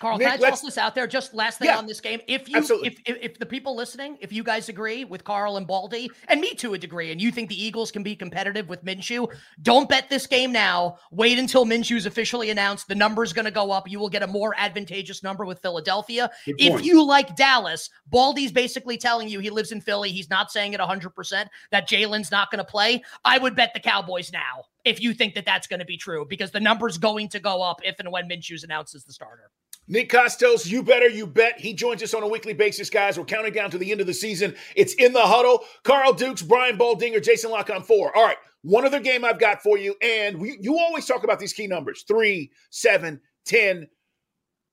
Carl, 0.00 0.16
Nick, 0.16 0.28
can 0.28 0.42
I 0.42 0.48
toss 0.48 0.62
this 0.62 0.78
out 0.78 0.94
there? 0.94 1.06
Just 1.06 1.34
last 1.34 1.58
thing 1.58 1.68
yeah, 1.68 1.76
on 1.76 1.86
this 1.86 2.00
game. 2.00 2.20
If 2.26 2.48
you, 2.48 2.56
if, 2.82 2.98
if, 3.04 3.18
if 3.20 3.38
the 3.38 3.44
people 3.44 3.76
listening, 3.76 4.16
if 4.22 4.32
you 4.32 4.42
guys 4.42 4.70
agree 4.70 5.04
with 5.04 5.24
Carl 5.24 5.58
and 5.58 5.66
Baldy, 5.66 6.10
and 6.28 6.40
me 6.40 6.54
to 6.54 6.72
a 6.72 6.78
degree, 6.78 7.12
and 7.12 7.20
you 7.20 7.30
think 7.30 7.50
the 7.50 7.62
Eagles 7.62 7.92
can 7.92 8.02
be 8.02 8.16
competitive 8.16 8.66
with 8.66 8.82
Minshew, 8.82 9.30
don't 9.60 9.90
bet 9.90 10.08
this 10.08 10.26
game 10.26 10.52
now. 10.52 10.96
Wait 11.10 11.38
until 11.38 11.66
Minshew's 11.66 12.06
officially 12.06 12.48
announced. 12.48 12.88
The 12.88 12.94
number's 12.94 13.34
going 13.34 13.44
to 13.44 13.50
go 13.50 13.70
up. 13.70 13.90
You 13.90 14.00
will 14.00 14.08
get 14.08 14.22
a 14.22 14.26
more 14.26 14.54
advantageous 14.56 15.22
number 15.22 15.44
with 15.44 15.60
Philadelphia. 15.60 16.30
If 16.46 16.82
you 16.82 17.04
like 17.04 17.36
Dallas, 17.36 17.90
Baldy's 18.06 18.52
basically 18.52 18.96
telling 18.96 19.28
you 19.28 19.38
he 19.38 19.50
lives 19.50 19.70
in 19.70 19.82
Philly. 19.82 20.10
He's 20.10 20.30
not 20.30 20.50
saying 20.50 20.72
it 20.72 20.80
100% 20.80 21.46
that 21.72 21.86
Jalen's 21.86 22.30
not 22.30 22.50
going 22.50 22.64
to 22.64 22.64
play. 22.64 23.02
I 23.22 23.36
would 23.36 23.54
bet 23.54 23.74
the 23.74 23.80
Cowboys 23.80 24.32
now 24.32 24.64
if 24.84 25.00
you 25.00 25.12
think 25.14 25.34
that 25.34 25.44
that's 25.44 25.66
going 25.66 25.80
to 25.80 25.86
be 25.86 25.96
true 25.96 26.26
because 26.28 26.50
the 26.50 26.60
number's 26.60 26.98
going 26.98 27.28
to 27.28 27.40
go 27.40 27.62
up 27.62 27.80
if 27.84 27.98
and 27.98 28.10
when 28.10 28.28
Minshew 28.28 28.62
announces 28.64 29.04
the 29.04 29.12
starter. 29.12 29.50
Nick 29.88 30.08
Kostos, 30.08 30.66
you 30.66 30.82
better, 30.82 31.08
you 31.08 31.26
bet. 31.26 31.58
He 31.58 31.72
joins 31.74 32.02
us 32.02 32.14
on 32.14 32.22
a 32.22 32.28
weekly 32.28 32.52
basis, 32.52 32.88
guys. 32.88 33.18
We're 33.18 33.24
counting 33.24 33.52
down 33.52 33.70
to 33.72 33.78
the 33.78 33.90
end 33.90 34.00
of 34.00 34.06
the 34.06 34.14
season. 34.14 34.54
It's 34.76 34.94
in 34.94 35.12
the 35.12 35.22
huddle. 35.22 35.64
Carl 35.82 36.12
Dukes, 36.12 36.42
Brian 36.42 36.78
Baldinger, 36.78 37.22
Jason 37.22 37.50
Lock 37.50 37.70
on 37.70 37.82
four. 37.82 38.16
All 38.16 38.24
right, 38.24 38.36
one 38.62 38.84
other 38.84 39.00
game 39.00 39.24
I've 39.24 39.40
got 39.40 39.62
for 39.62 39.78
you. 39.78 39.96
And 40.00 40.38
we, 40.38 40.58
you 40.60 40.78
always 40.78 41.06
talk 41.06 41.24
about 41.24 41.40
these 41.40 41.52
key 41.52 41.66
numbers 41.66 42.04
three, 42.06 42.52
seven, 42.70 43.20
10. 43.46 43.88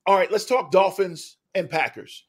All 0.06 0.16
right, 0.16 0.32
let's 0.32 0.46
talk 0.46 0.72
Dolphins 0.72 1.38
and 1.56 1.70
Packers. 1.70 2.24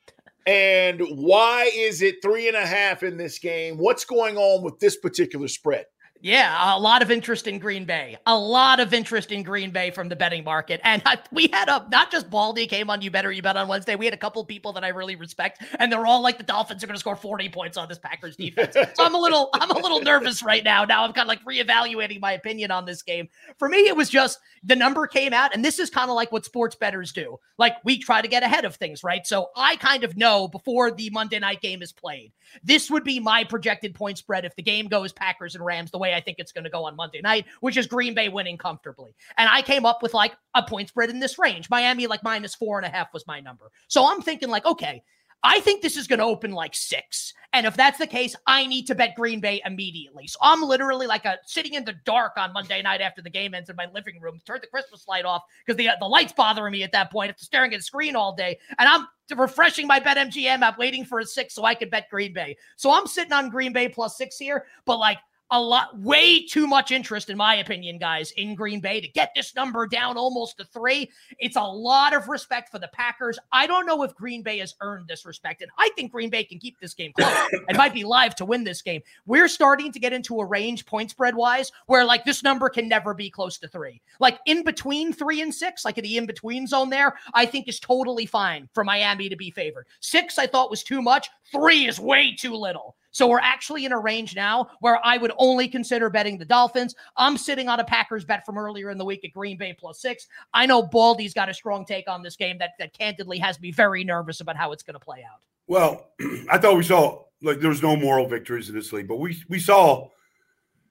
And 0.47 1.03
why 1.11 1.71
is 1.75 2.01
it 2.01 2.17
three 2.23 2.49
and 2.49 2.57
a 2.57 2.67
half 2.67 3.03
in 3.03 3.19
this 3.19 3.39
game? 3.39 3.77
What's 3.77 4.07
going 4.07 4.39
on 4.39 4.65
with 4.65 4.79
this 4.79 4.97
particular 4.97 5.47
spread? 5.47 5.85
Yeah, 6.21 6.77
a 6.77 6.79
lot 6.79 7.03
of 7.03 7.11
interest 7.13 7.47
in 7.47 7.59
Green 7.61 7.85
Bay. 7.85 8.17
A 8.27 8.37
lot 8.37 8.81
of 8.81 8.93
interest 8.93 9.31
in 9.31 9.45
Green 9.45 9.71
Bay 9.71 9.91
from 9.91 10.09
the 10.09 10.17
betting 10.17 10.43
market. 10.43 10.81
And 10.83 11.01
I, 11.07 11.19
we 11.31 11.47
had 11.53 11.69
a 11.69 11.87
not 11.91 12.11
just 12.11 12.29
Baldy 12.29 12.67
came 12.67 12.91
on 12.91 13.03
You 13.03 13.11
Better 13.11 13.31
You 13.31 13.41
Bet 13.41 13.57
on 13.57 13.69
Wednesday. 13.69 13.95
We 13.95 14.05
had 14.05 14.15
a 14.15 14.19
couple 14.19 14.45
people 14.45 14.73
that 14.73 14.83
I 14.83 14.89
really 14.89 15.15
respect, 15.15 15.63
and 15.79 15.93
they're 15.93 16.07
all 16.07 16.21
like 16.21 16.37
the 16.37 16.45
Dolphins 16.45 16.83
are 16.83 16.89
going 16.89 16.97
to 16.97 17.01
score 17.01 17.15
40 17.15 17.49
points 17.51 17.77
on 17.77 17.89
this 17.89 17.99
Packers 17.99 18.37
defense. 18.37 18.75
so 18.75 19.05
I'm 19.05 19.15
a 19.15 19.19
little 19.19 19.51
I'm 19.55 19.71
a 19.71 19.79
little 19.79 20.01
nervous 20.01 20.43
right 20.43 20.65
now. 20.65 20.85
Now 20.85 21.05
I'm 21.05 21.13
kind 21.13 21.25
of 21.25 21.29
like 21.29 21.45
reevaluating 21.45 22.21
my 22.21 22.33
opinion 22.33 22.73
on 22.73 22.85
this 22.85 23.03
game. 23.03 23.29
For 23.59 23.69
me, 23.69 23.87
it 23.87 23.97
was 23.97 24.11
just 24.11 24.41
the 24.65 24.77
number 24.77 25.07
came 25.07 25.33
out, 25.33 25.55
and 25.55 25.65
this 25.65 25.79
is 25.79 25.89
kind 25.89 26.11
of 26.11 26.17
like 26.17 26.33
what 26.33 26.45
sports 26.45 26.75
bettors 26.75 27.13
do. 27.13 27.39
Like 27.59 27.77
we 27.85 27.99
try 27.99 28.23
to 28.23 28.29
get 28.29 28.43
ahead 28.43 28.65
of 28.65 28.75
things, 28.75 29.05
right? 29.05 29.25
So 29.25 29.51
I 29.57 29.77
kind 29.77 30.03
of 30.03 30.17
know 30.17 30.49
before 30.49 30.91
the 30.91 31.11
Monday 31.11 31.39
night 31.39 31.61
game 31.61 31.81
is 31.81 31.93
played. 31.93 32.33
This 32.65 32.91
would 32.91 33.05
be 33.05 33.21
my 33.21 33.45
projected 33.45 33.95
point 33.95 34.19
spread 34.19 34.45
if 34.45 34.57
the 34.57 34.63
game 34.63 34.89
goes 34.89 35.13
Packers 35.13 35.55
and 35.55 35.65
Rams 35.65 35.91
the 35.91 35.99
way 35.99 36.08
I 36.15 36.21
think 36.21 36.39
it's 36.39 36.53
going 36.53 36.65
to 36.65 36.71
go 36.71 36.85
on 36.85 36.97
Monday 36.97 37.21
night, 37.21 37.47
which 37.61 37.77
is 37.77 37.87
Green 37.87 38.15
Bay 38.15 38.29
winning 38.29 38.59
comfortably. 38.59 39.15
And 39.37 39.49
I 39.51 39.63
came 39.63 39.87
up 39.87 40.03
with 40.03 40.15
like 40.15 40.35
a 40.55 40.63
point 40.63 40.89
spread 40.89 41.11
in 41.11 41.21
this 41.21 41.39
range. 41.39 41.71
Miami, 41.71 42.07
like 42.07 42.23
minus 42.23 42.55
four 42.55 42.79
and 42.79 42.87
a 42.87 42.91
half 42.91 43.13
was 43.13 43.27
my 43.27 43.41
number. 43.41 43.71
So 43.89 44.11
I'm 44.11 44.23
thinking, 44.23 44.49
like, 44.49 44.67
okay, 44.67 45.03
I 45.45 45.61
think 45.61 45.83
this 45.83 45.97
is 45.97 46.09
going 46.09 46.19
to 46.19 46.25
open 46.25 46.51
like 46.51 46.75
six. 46.75 47.33
And 47.53 47.65
if 47.65 47.77
that's 47.77 47.99
the 47.99 48.07
case, 48.07 48.35
I 48.47 48.67
need 48.67 48.87
to 48.89 48.95
bet 48.95 49.15
Green 49.15 49.41
Bay 49.41 49.63
immediately. 49.65 50.27
So 50.27 50.39
I'm 50.43 50.63
literally 50.63 51.07
like 51.07 51.25
a 51.25 51.39
sitting 51.47 51.75
in 51.75 51.85
the 51.85 51.95
dark 52.05 52.33
on 52.37 52.53
Monday 52.53 52.83
night 52.83 53.01
after 53.01 53.23
the 53.23 53.31
game 53.31 53.55
ends 53.55 53.71
in 53.71 53.77
my 53.77 53.87
living 53.95 54.21
room, 54.21 54.41
turn 54.45 54.59
the 54.61 54.67
Christmas 54.67 55.07
light 55.07 55.25
off 55.25 55.43
because 55.65 55.79
the, 55.79 55.89
uh, 55.89 55.95
the 56.01 56.07
light's 56.07 56.33
bothering 56.33 56.73
me 56.73 56.83
at 56.83 56.93
that 56.93 57.11
point 57.11 57.31
after 57.31 57.45
staring 57.45 57.73
at 57.73 57.79
the 57.79 57.85
screen 57.85 58.17
all 58.17 58.35
day. 58.35 58.59
And 58.79 58.89
I'm 58.89 59.07
refreshing 59.39 59.87
my 59.87 60.01
BetMGM 60.01 60.61
app, 60.61 60.79
waiting 60.79 61.05
for 61.05 61.21
a 61.21 61.25
six 61.25 61.55
so 61.55 61.65
I 61.65 61.75
could 61.75 61.91
bet 61.91 62.11
Green 62.11 62.33
Bay. 62.33 62.57
So 62.77 62.91
I'm 62.91 63.07
sitting 63.07 63.33
on 63.33 63.49
Green 63.49 63.73
Bay 63.73 63.89
plus 63.89 64.17
six 64.17 64.37
here, 64.37 64.67
but 64.85 64.99
like 64.99 65.19
a 65.51 65.61
lot, 65.61 65.99
way 65.99 66.45
too 66.45 66.67
much 66.67 66.91
interest, 66.91 67.31
in 67.31 67.37
my 67.37 67.57
opinion, 67.57 67.99
guys, 67.99 68.33
in 68.33 68.55
Green 68.55 68.81
Bay 68.81 69.01
to 69.01 69.09
get 69.09 69.33
this 69.35 69.55
number 69.55 69.87
down 69.87 70.17
almost 70.17 70.59
to 70.59 70.65
three. 70.65 71.11
It's 71.39 71.57
a 71.57 71.63
lot 71.63 72.15
of 72.15 72.29
respect 72.29 72.71
for 72.71 72.79
the 72.79 72.89
Packers. 72.89 73.39
I 73.53 73.67
don't 73.67 73.87
know 73.87 74.03
if 74.03 74.15
Green 74.15 74.43
Bay 74.43 74.59
has 74.59 74.75
earned 74.81 75.09
this 75.09 75.25
respect, 75.25 75.63
and 75.63 75.71
I 75.79 75.91
think 75.97 76.13
Green 76.13 76.31
Bay 76.31 76.45
can 76.45 76.59
keep 76.59 76.79
this 76.81 76.95
game 76.95 77.13
close 77.19 77.33
it 77.69 77.77
might 77.77 77.95
be 77.95 78.05
live 78.05 78.35
to 78.37 78.45
win 78.45 78.65
this 78.65 78.83
game. 78.83 79.03
We're 79.27 79.49
starting 79.49 79.93
to 79.93 79.99
get 79.99 80.13
into 80.13 80.41
a 80.41 80.45
range 80.45 80.87
point 80.87 81.11
spread 81.11 81.35
wise 81.35 81.73
where 81.87 82.05
like 82.05 82.25
this 82.25 82.43
number 82.43 82.69
can 82.69 82.89
never 82.89 83.15
be 83.15 83.31
close 83.31 83.59
to 83.59 83.69
three. 83.69 84.01
Like 84.21 84.39
in 84.47 84.65
between 84.65 85.13
three 85.13 85.41
and 85.43 85.55
six, 85.55 85.85
like 85.85 85.99
in 85.99 86.05
the 86.05 86.17
in 86.17 86.27
between 86.27 86.67
zone 86.67 86.91
there, 86.91 87.15
I 87.35 87.47
think 87.47 87.69
is 87.69 87.81
totally 87.81 88.27
fine 88.27 88.69
for 88.75 88.85
Miami 88.85 89.29
to 89.29 89.37
be 89.37 89.51
favored. 89.51 89.87
Six, 90.01 90.39
I 90.39 90.47
thought 90.47 90.71
was 90.71 90.83
too 90.83 91.03
much. 91.03 91.29
Three 91.51 91.87
is 91.87 91.99
way 91.99 92.35
too 92.35 92.55
little. 92.55 92.97
So 93.11 93.27
we're 93.27 93.41
actually 93.41 93.85
in 93.85 93.93
a 93.93 93.99
range 93.99 94.37
now 94.37 94.71
where 94.81 95.05
I 95.05 95.17
would 95.17 95.33
only 95.39 95.69
consider 95.69 96.11
betting 96.11 96.39
the 96.39 96.45
Dolphins. 96.45 96.95
I'm 97.17 97.37
sitting 97.37 97.69
on 97.69 97.81
a 97.81 97.85
Packers 97.85 98.25
bet 98.25 98.45
from 98.45 98.59
earlier 98.59 98.91
in 98.91 98.99
the 98.99 99.05
week 99.05 99.25
at 99.25 99.33
Green 99.33 99.57
Bay 99.57 99.75
plus 99.79 100.01
six. 100.01 100.27
I 100.53 100.67
know 100.67 100.83
Baldy's 100.83 101.35
got 101.35 101.49
a 101.49 101.55
strong 101.55 101.85
take 101.85 102.09
on 102.09 102.23
this 102.23 102.37
game 102.37 102.59
that, 102.59 102.73
that 102.79 102.97
candidly 102.97 103.39
has 103.39 103.61
me 103.61 103.73
very 103.73 104.05
nervous 104.05 104.41
about 104.41 104.57
how 104.57 104.73
it's 104.73 104.83
going 104.83 104.99
to 104.99 105.05
play 105.05 105.25
out. 105.31 105.41
Well, 105.67 106.11
I 106.51 106.59
thought 106.59 106.77
we 106.77 106.83
saw 106.83 107.25
like 107.43 107.61
there 107.61 107.71
was 107.71 107.83
no 107.83 107.97
moral 107.97 108.27
victories 108.27 108.69
in 108.69 108.75
this 108.75 108.93
league, 108.93 109.09
but 109.09 109.17
we 109.17 109.37
we 109.49 109.59
saw 109.59 110.09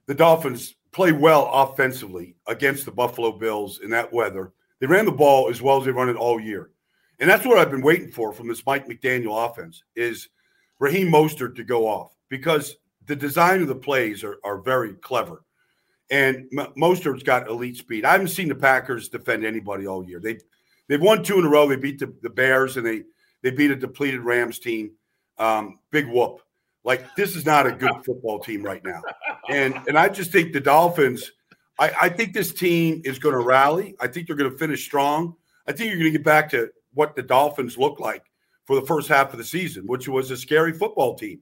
the 0.06 0.14
Dolphins 0.14 0.74
play 0.92 1.12
well 1.12 1.50
offensively 1.52 2.36
against 2.46 2.84
the 2.84 2.90
Buffalo 2.90 3.32
Bills 3.32 3.80
in 3.80 3.90
that 3.90 4.12
weather. 4.12 4.52
They 4.80 4.86
ran 4.86 5.04
the 5.04 5.12
ball 5.12 5.50
as 5.50 5.60
well 5.60 5.78
as 5.78 5.84
they 5.84 5.90
run 5.90 6.08
it 6.08 6.16
all 6.16 6.40
year. 6.40 6.70
And 7.20 7.28
that's 7.28 7.44
what 7.44 7.58
I've 7.58 7.70
been 7.70 7.82
waiting 7.82 8.10
for 8.10 8.32
from 8.32 8.48
this 8.48 8.64
Mike 8.64 8.86
McDaniel 8.86 9.48
offense 9.50 9.82
is 9.96 10.28
Raheem 10.78 11.08
Mostert 11.08 11.56
to 11.56 11.64
go 11.64 11.86
off 11.86 12.16
because 12.28 12.76
the 13.06 13.16
design 13.16 13.62
of 13.62 13.68
the 13.68 13.74
plays 13.74 14.22
are, 14.22 14.36
are 14.44 14.58
very 14.58 14.94
clever. 14.94 15.42
And 16.10 16.48
M- 16.56 16.72
Mostert's 16.76 17.22
got 17.22 17.48
elite 17.48 17.76
speed. 17.76 18.04
I 18.04 18.12
haven't 18.12 18.28
seen 18.28 18.48
the 18.48 18.54
Packers 18.54 19.08
defend 19.08 19.44
anybody 19.44 19.86
all 19.86 20.04
year. 20.04 20.20
They 20.20 20.38
they've 20.88 21.00
won 21.00 21.22
two 21.22 21.38
in 21.38 21.44
a 21.44 21.48
row. 21.48 21.68
They 21.68 21.76
beat 21.76 21.98
the, 21.98 22.14
the 22.22 22.30
Bears 22.30 22.76
and 22.76 22.86
they 22.86 23.02
they 23.42 23.50
beat 23.50 23.70
a 23.70 23.76
depleted 23.76 24.20
Rams 24.20 24.58
team. 24.58 24.92
Um, 25.38 25.80
big 25.90 26.06
whoop. 26.06 26.40
Like 26.84 27.14
this 27.16 27.36
is 27.36 27.44
not 27.44 27.66
a 27.66 27.72
good 27.72 27.92
football 28.06 28.38
team 28.38 28.62
right 28.62 28.84
now. 28.84 29.02
And 29.50 29.74
and 29.86 29.98
I 29.98 30.08
just 30.08 30.32
think 30.32 30.52
the 30.52 30.60
Dolphins. 30.60 31.32
I, 31.80 31.92
I 32.02 32.08
think 32.08 32.32
this 32.32 32.52
team 32.52 33.02
is 33.04 33.20
going 33.20 33.36
to 33.36 33.40
rally. 33.40 33.94
I 34.00 34.08
think 34.08 34.26
they're 34.26 34.34
going 34.34 34.50
to 34.50 34.58
finish 34.58 34.84
strong. 34.84 35.36
I 35.68 35.70
think 35.70 35.90
you're 35.90 35.98
going 36.00 36.12
to 36.12 36.18
get 36.18 36.24
back 36.24 36.50
to 36.50 36.70
what 36.92 37.14
the 37.14 37.22
Dolphins 37.22 37.78
look 37.78 38.00
like 38.00 38.27
for 38.68 38.78
the 38.78 38.86
first 38.86 39.08
half 39.08 39.32
of 39.32 39.38
the 39.38 39.44
season, 39.44 39.86
which 39.86 40.08
was 40.08 40.30
a 40.30 40.36
scary 40.36 40.74
football 40.74 41.14
team. 41.14 41.40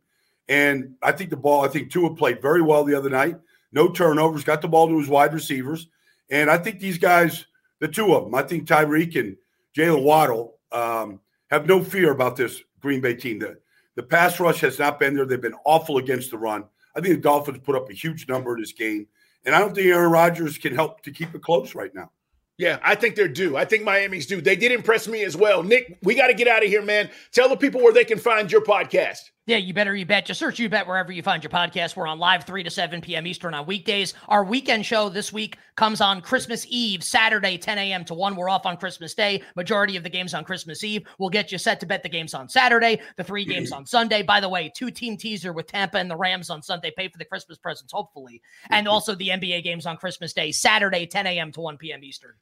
And 0.48 0.94
I 1.02 1.10
think 1.10 1.30
the 1.30 1.36
ball, 1.36 1.64
I 1.64 1.68
think 1.68 1.90
Tua 1.90 2.14
played 2.14 2.40
very 2.40 2.62
well 2.62 2.84
the 2.84 2.94
other 2.94 3.10
night. 3.10 3.34
No 3.72 3.88
turnovers, 3.88 4.44
got 4.44 4.62
the 4.62 4.68
ball 4.68 4.86
to 4.86 4.96
his 4.96 5.08
wide 5.08 5.34
receivers. 5.34 5.88
And 6.30 6.48
I 6.48 6.56
think 6.56 6.78
these 6.78 6.98
guys, 6.98 7.46
the 7.80 7.88
two 7.88 8.14
of 8.14 8.26
them, 8.26 8.34
I 8.36 8.42
think 8.42 8.68
Tyreek 8.68 9.18
and 9.18 9.36
Jaylen 9.76 10.04
Waddle, 10.04 10.54
um, 10.70 11.18
have 11.50 11.66
no 11.66 11.82
fear 11.82 12.12
about 12.12 12.36
this 12.36 12.62
Green 12.78 13.00
Bay 13.00 13.14
team. 13.14 13.40
The, 13.40 13.58
the 13.96 14.04
pass 14.04 14.38
rush 14.38 14.60
has 14.60 14.78
not 14.78 15.00
been 15.00 15.16
there. 15.16 15.26
They've 15.26 15.40
been 15.40 15.56
awful 15.64 15.98
against 15.98 16.30
the 16.30 16.38
run. 16.38 16.62
I 16.94 17.00
think 17.00 17.16
the 17.16 17.20
Dolphins 17.20 17.58
put 17.64 17.74
up 17.74 17.90
a 17.90 17.92
huge 17.92 18.28
number 18.28 18.54
in 18.54 18.60
this 18.60 18.72
game. 18.72 19.08
And 19.44 19.52
I 19.52 19.58
don't 19.58 19.74
think 19.74 19.88
Aaron 19.88 20.12
Rodgers 20.12 20.58
can 20.58 20.76
help 20.76 21.02
to 21.02 21.10
keep 21.10 21.34
it 21.34 21.42
close 21.42 21.74
right 21.74 21.92
now. 21.92 22.12
Yeah, 22.58 22.78
I 22.82 22.94
think 22.94 23.16
they're 23.16 23.28
due. 23.28 23.56
I 23.56 23.66
think 23.66 23.84
Miami's 23.84 24.26
due. 24.26 24.40
They 24.40 24.56
did 24.56 24.72
impress 24.72 25.06
me 25.06 25.22
as 25.24 25.36
well. 25.36 25.62
Nick, 25.62 25.98
we 26.02 26.14
got 26.14 26.28
to 26.28 26.34
get 26.34 26.48
out 26.48 26.62
of 26.64 26.70
here, 26.70 26.82
man. 26.82 27.10
Tell 27.32 27.50
the 27.50 27.56
people 27.56 27.82
where 27.82 27.92
they 27.92 28.04
can 28.04 28.18
find 28.18 28.50
your 28.50 28.62
podcast. 28.62 29.18
Yeah, 29.46 29.58
you 29.58 29.72
better 29.72 29.94
you 29.94 30.04
bet. 30.04 30.26
Just 30.26 30.40
search 30.40 30.58
you 30.58 30.68
bet 30.68 30.88
wherever 30.88 31.12
you 31.12 31.22
find 31.22 31.40
your 31.40 31.52
podcast. 31.52 31.94
We're 31.94 32.08
on 32.08 32.18
live 32.18 32.42
3 32.42 32.64
to 32.64 32.70
7 32.70 33.00
p.m. 33.00 33.28
Eastern 33.28 33.54
on 33.54 33.64
weekdays. 33.64 34.12
Our 34.26 34.42
weekend 34.42 34.84
show 34.84 35.08
this 35.08 35.32
week 35.32 35.56
comes 35.76 36.00
on 36.00 36.20
Christmas 36.20 36.66
Eve, 36.68 37.04
Saturday, 37.04 37.56
10 37.56 37.78
a.m. 37.78 38.04
to 38.06 38.14
1. 38.14 38.34
We're 38.34 38.48
off 38.48 38.66
on 38.66 38.76
Christmas 38.76 39.14
Day. 39.14 39.44
Majority 39.54 39.96
of 39.96 40.02
the 40.02 40.10
games 40.10 40.34
on 40.34 40.42
Christmas 40.42 40.82
Eve. 40.82 41.06
We'll 41.20 41.30
get 41.30 41.52
you 41.52 41.58
set 41.58 41.78
to 41.78 41.86
bet 41.86 42.02
the 42.02 42.08
games 42.08 42.34
on 42.34 42.48
Saturday, 42.48 43.00
the 43.16 43.22
three 43.22 43.44
games 43.44 43.70
on 43.70 43.86
Sunday. 43.86 44.22
By 44.22 44.40
the 44.40 44.48
way, 44.48 44.72
two 44.74 44.90
team 44.90 45.16
teaser 45.16 45.52
with 45.52 45.68
Tampa 45.68 45.98
and 45.98 46.10
the 46.10 46.16
Rams 46.16 46.50
on 46.50 46.60
Sunday. 46.60 46.92
Pay 46.96 47.06
for 47.06 47.18
the 47.18 47.24
Christmas 47.24 47.56
presents, 47.56 47.92
hopefully. 47.92 48.42
And 48.70 48.88
also 48.88 49.14
the 49.14 49.28
NBA 49.28 49.62
games 49.62 49.86
on 49.86 49.96
Christmas 49.96 50.32
Day, 50.32 50.50
Saturday, 50.50 51.06
10 51.06 51.24
a.m. 51.24 51.52
to 51.52 51.60
1 51.60 51.76
p.m. 51.76 52.02
Eastern. 52.02 52.32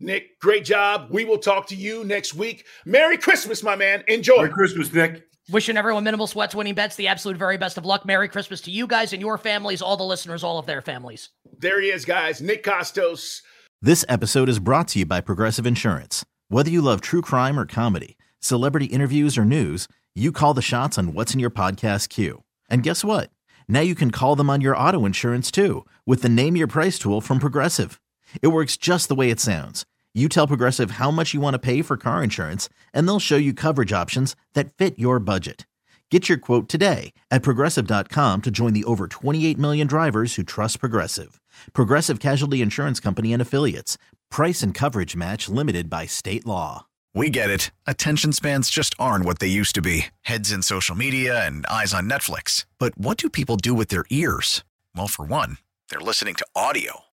Nick, 0.00 0.40
great 0.40 0.64
job. 0.64 1.08
We 1.10 1.26
will 1.26 1.38
talk 1.38 1.66
to 1.68 1.76
you 1.76 2.04
next 2.04 2.32
week. 2.32 2.64
Merry 2.86 3.18
Christmas, 3.18 3.62
my 3.62 3.76
man. 3.76 4.02
Enjoy. 4.08 4.36
Merry 4.36 4.48
Christmas, 4.48 4.90
Nick. 4.90 5.28
Wishing 5.50 5.76
everyone 5.76 6.04
minimal 6.04 6.26
sweats, 6.26 6.54
winning 6.54 6.74
bets, 6.74 6.96
the 6.96 7.08
absolute 7.08 7.36
very 7.36 7.58
best 7.58 7.76
of 7.76 7.84
luck. 7.84 8.06
Merry 8.06 8.30
Christmas 8.30 8.62
to 8.62 8.70
you 8.70 8.86
guys 8.86 9.12
and 9.12 9.20
your 9.20 9.36
families, 9.36 9.82
all 9.82 9.98
the 9.98 10.02
listeners, 10.02 10.42
all 10.42 10.58
of 10.58 10.64
their 10.64 10.80
families. 10.80 11.28
There 11.58 11.82
he 11.82 11.88
is, 11.88 12.06
guys. 12.06 12.40
Nick 12.40 12.64
Kostos. 12.64 13.42
This 13.82 14.06
episode 14.08 14.48
is 14.48 14.58
brought 14.58 14.88
to 14.88 15.00
you 15.00 15.06
by 15.06 15.20
Progressive 15.20 15.66
Insurance. 15.66 16.24
Whether 16.48 16.70
you 16.70 16.80
love 16.80 17.02
true 17.02 17.20
crime 17.20 17.58
or 17.58 17.66
comedy, 17.66 18.16
celebrity 18.40 18.86
interviews 18.86 19.36
or 19.36 19.44
news, 19.44 19.86
you 20.14 20.32
call 20.32 20.54
the 20.54 20.62
shots 20.62 20.96
on 20.96 21.12
what's 21.12 21.34
in 21.34 21.40
your 21.40 21.50
podcast 21.50 22.08
queue. 22.08 22.42
And 22.70 22.82
guess 22.82 23.04
what? 23.04 23.28
Now 23.68 23.80
you 23.80 23.94
can 23.94 24.10
call 24.10 24.36
them 24.36 24.48
on 24.48 24.62
your 24.62 24.74
auto 24.74 25.04
insurance 25.04 25.50
too 25.50 25.84
with 26.06 26.22
the 26.22 26.30
Name 26.30 26.56
Your 26.56 26.66
Price 26.66 26.98
tool 26.98 27.20
from 27.20 27.38
Progressive. 27.38 28.00
It 28.40 28.48
works 28.48 28.78
just 28.78 29.08
the 29.08 29.14
way 29.14 29.30
it 29.30 29.40
sounds. 29.40 29.84
You 30.16 30.28
tell 30.28 30.46
Progressive 30.46 30.92
how 30.92 31.10
much 31.10 31.34
you 31.34 31.40
want 31.40 31.54
to 31.54 31.58
pay 31.58 31.82
for 31.82 31.96
car 31.96 32.22
insurance, 32.22 32.68
and 32.92 33.06
they'll 33.06 33.18
show 33.18 33.36
you 33.36 33.52
coverage 33.52 33.92
options 33.92 34.36
that 34.54 34.72
fit 34.72 34.96
your 34.96 35.18
budget. 35.18 35.66
Get 36.10 36.28
your 36.28 36.38
quote 36.38 36.68
today 36.68 37.12
at 37.32 37.42
progressive.com 37.42 38.42
to 38.42 38.50
join 38.52 38.74
the 38.74 38.84
over 38.84 39.08
28 39.08 39.58
million 39.58 39.88
drivers 39.88 40.36
who 40.36 40.44
trust 40.44 40.78
Progressive. 40.78 41.40
Progressive 41.72 42.20
Casualty 42.20 42.62
Insurance 42.62 43.00
Company 43.00 43.32
and 43.32 43.42
Affiliates. 43.42 43.98
Price 44.30 44.62
and 44.62 44.72
coverage 44.72 45.16
match 45.16 45.48
limited 45.48 45.90
by 45.90 46.06
state 46.06 46.46
law. 46.46 46.86
We 47.14 47.30
get 47.30 47.50
it. 47.50 47.72
Attention 47.84 48.32
spans 48.32 48.70
just 48.70 48.94
aren't 48.98 49.24
what 49.24 49.40
they 49.40 49.48
used 49.48 49.74
to 49.74 49.82
be 49.82 50.06
heads 50.22 50.52
in 50.52 50.62
social 50.62 50.94
media 50.94 51.44
and 51.44 51.66
eyes 51.66 51.92
on 51.92 52.08
Netflix. 52.08 52.64
But 52.78 52.96
what 52.96 53.18
do 53.18 53.28
people 53.28 53.56
do 53.56 53.74
with 53.74 53.88
their 53.88 54.04
ears? 54.10 54.62
Well, 54.94 55.08
for 55.08 55.24
one, 55.24 55.58
they're 55.90 56.00
listening 56.00 56.36
to 56.36 56.46
audio. 56.54 57.04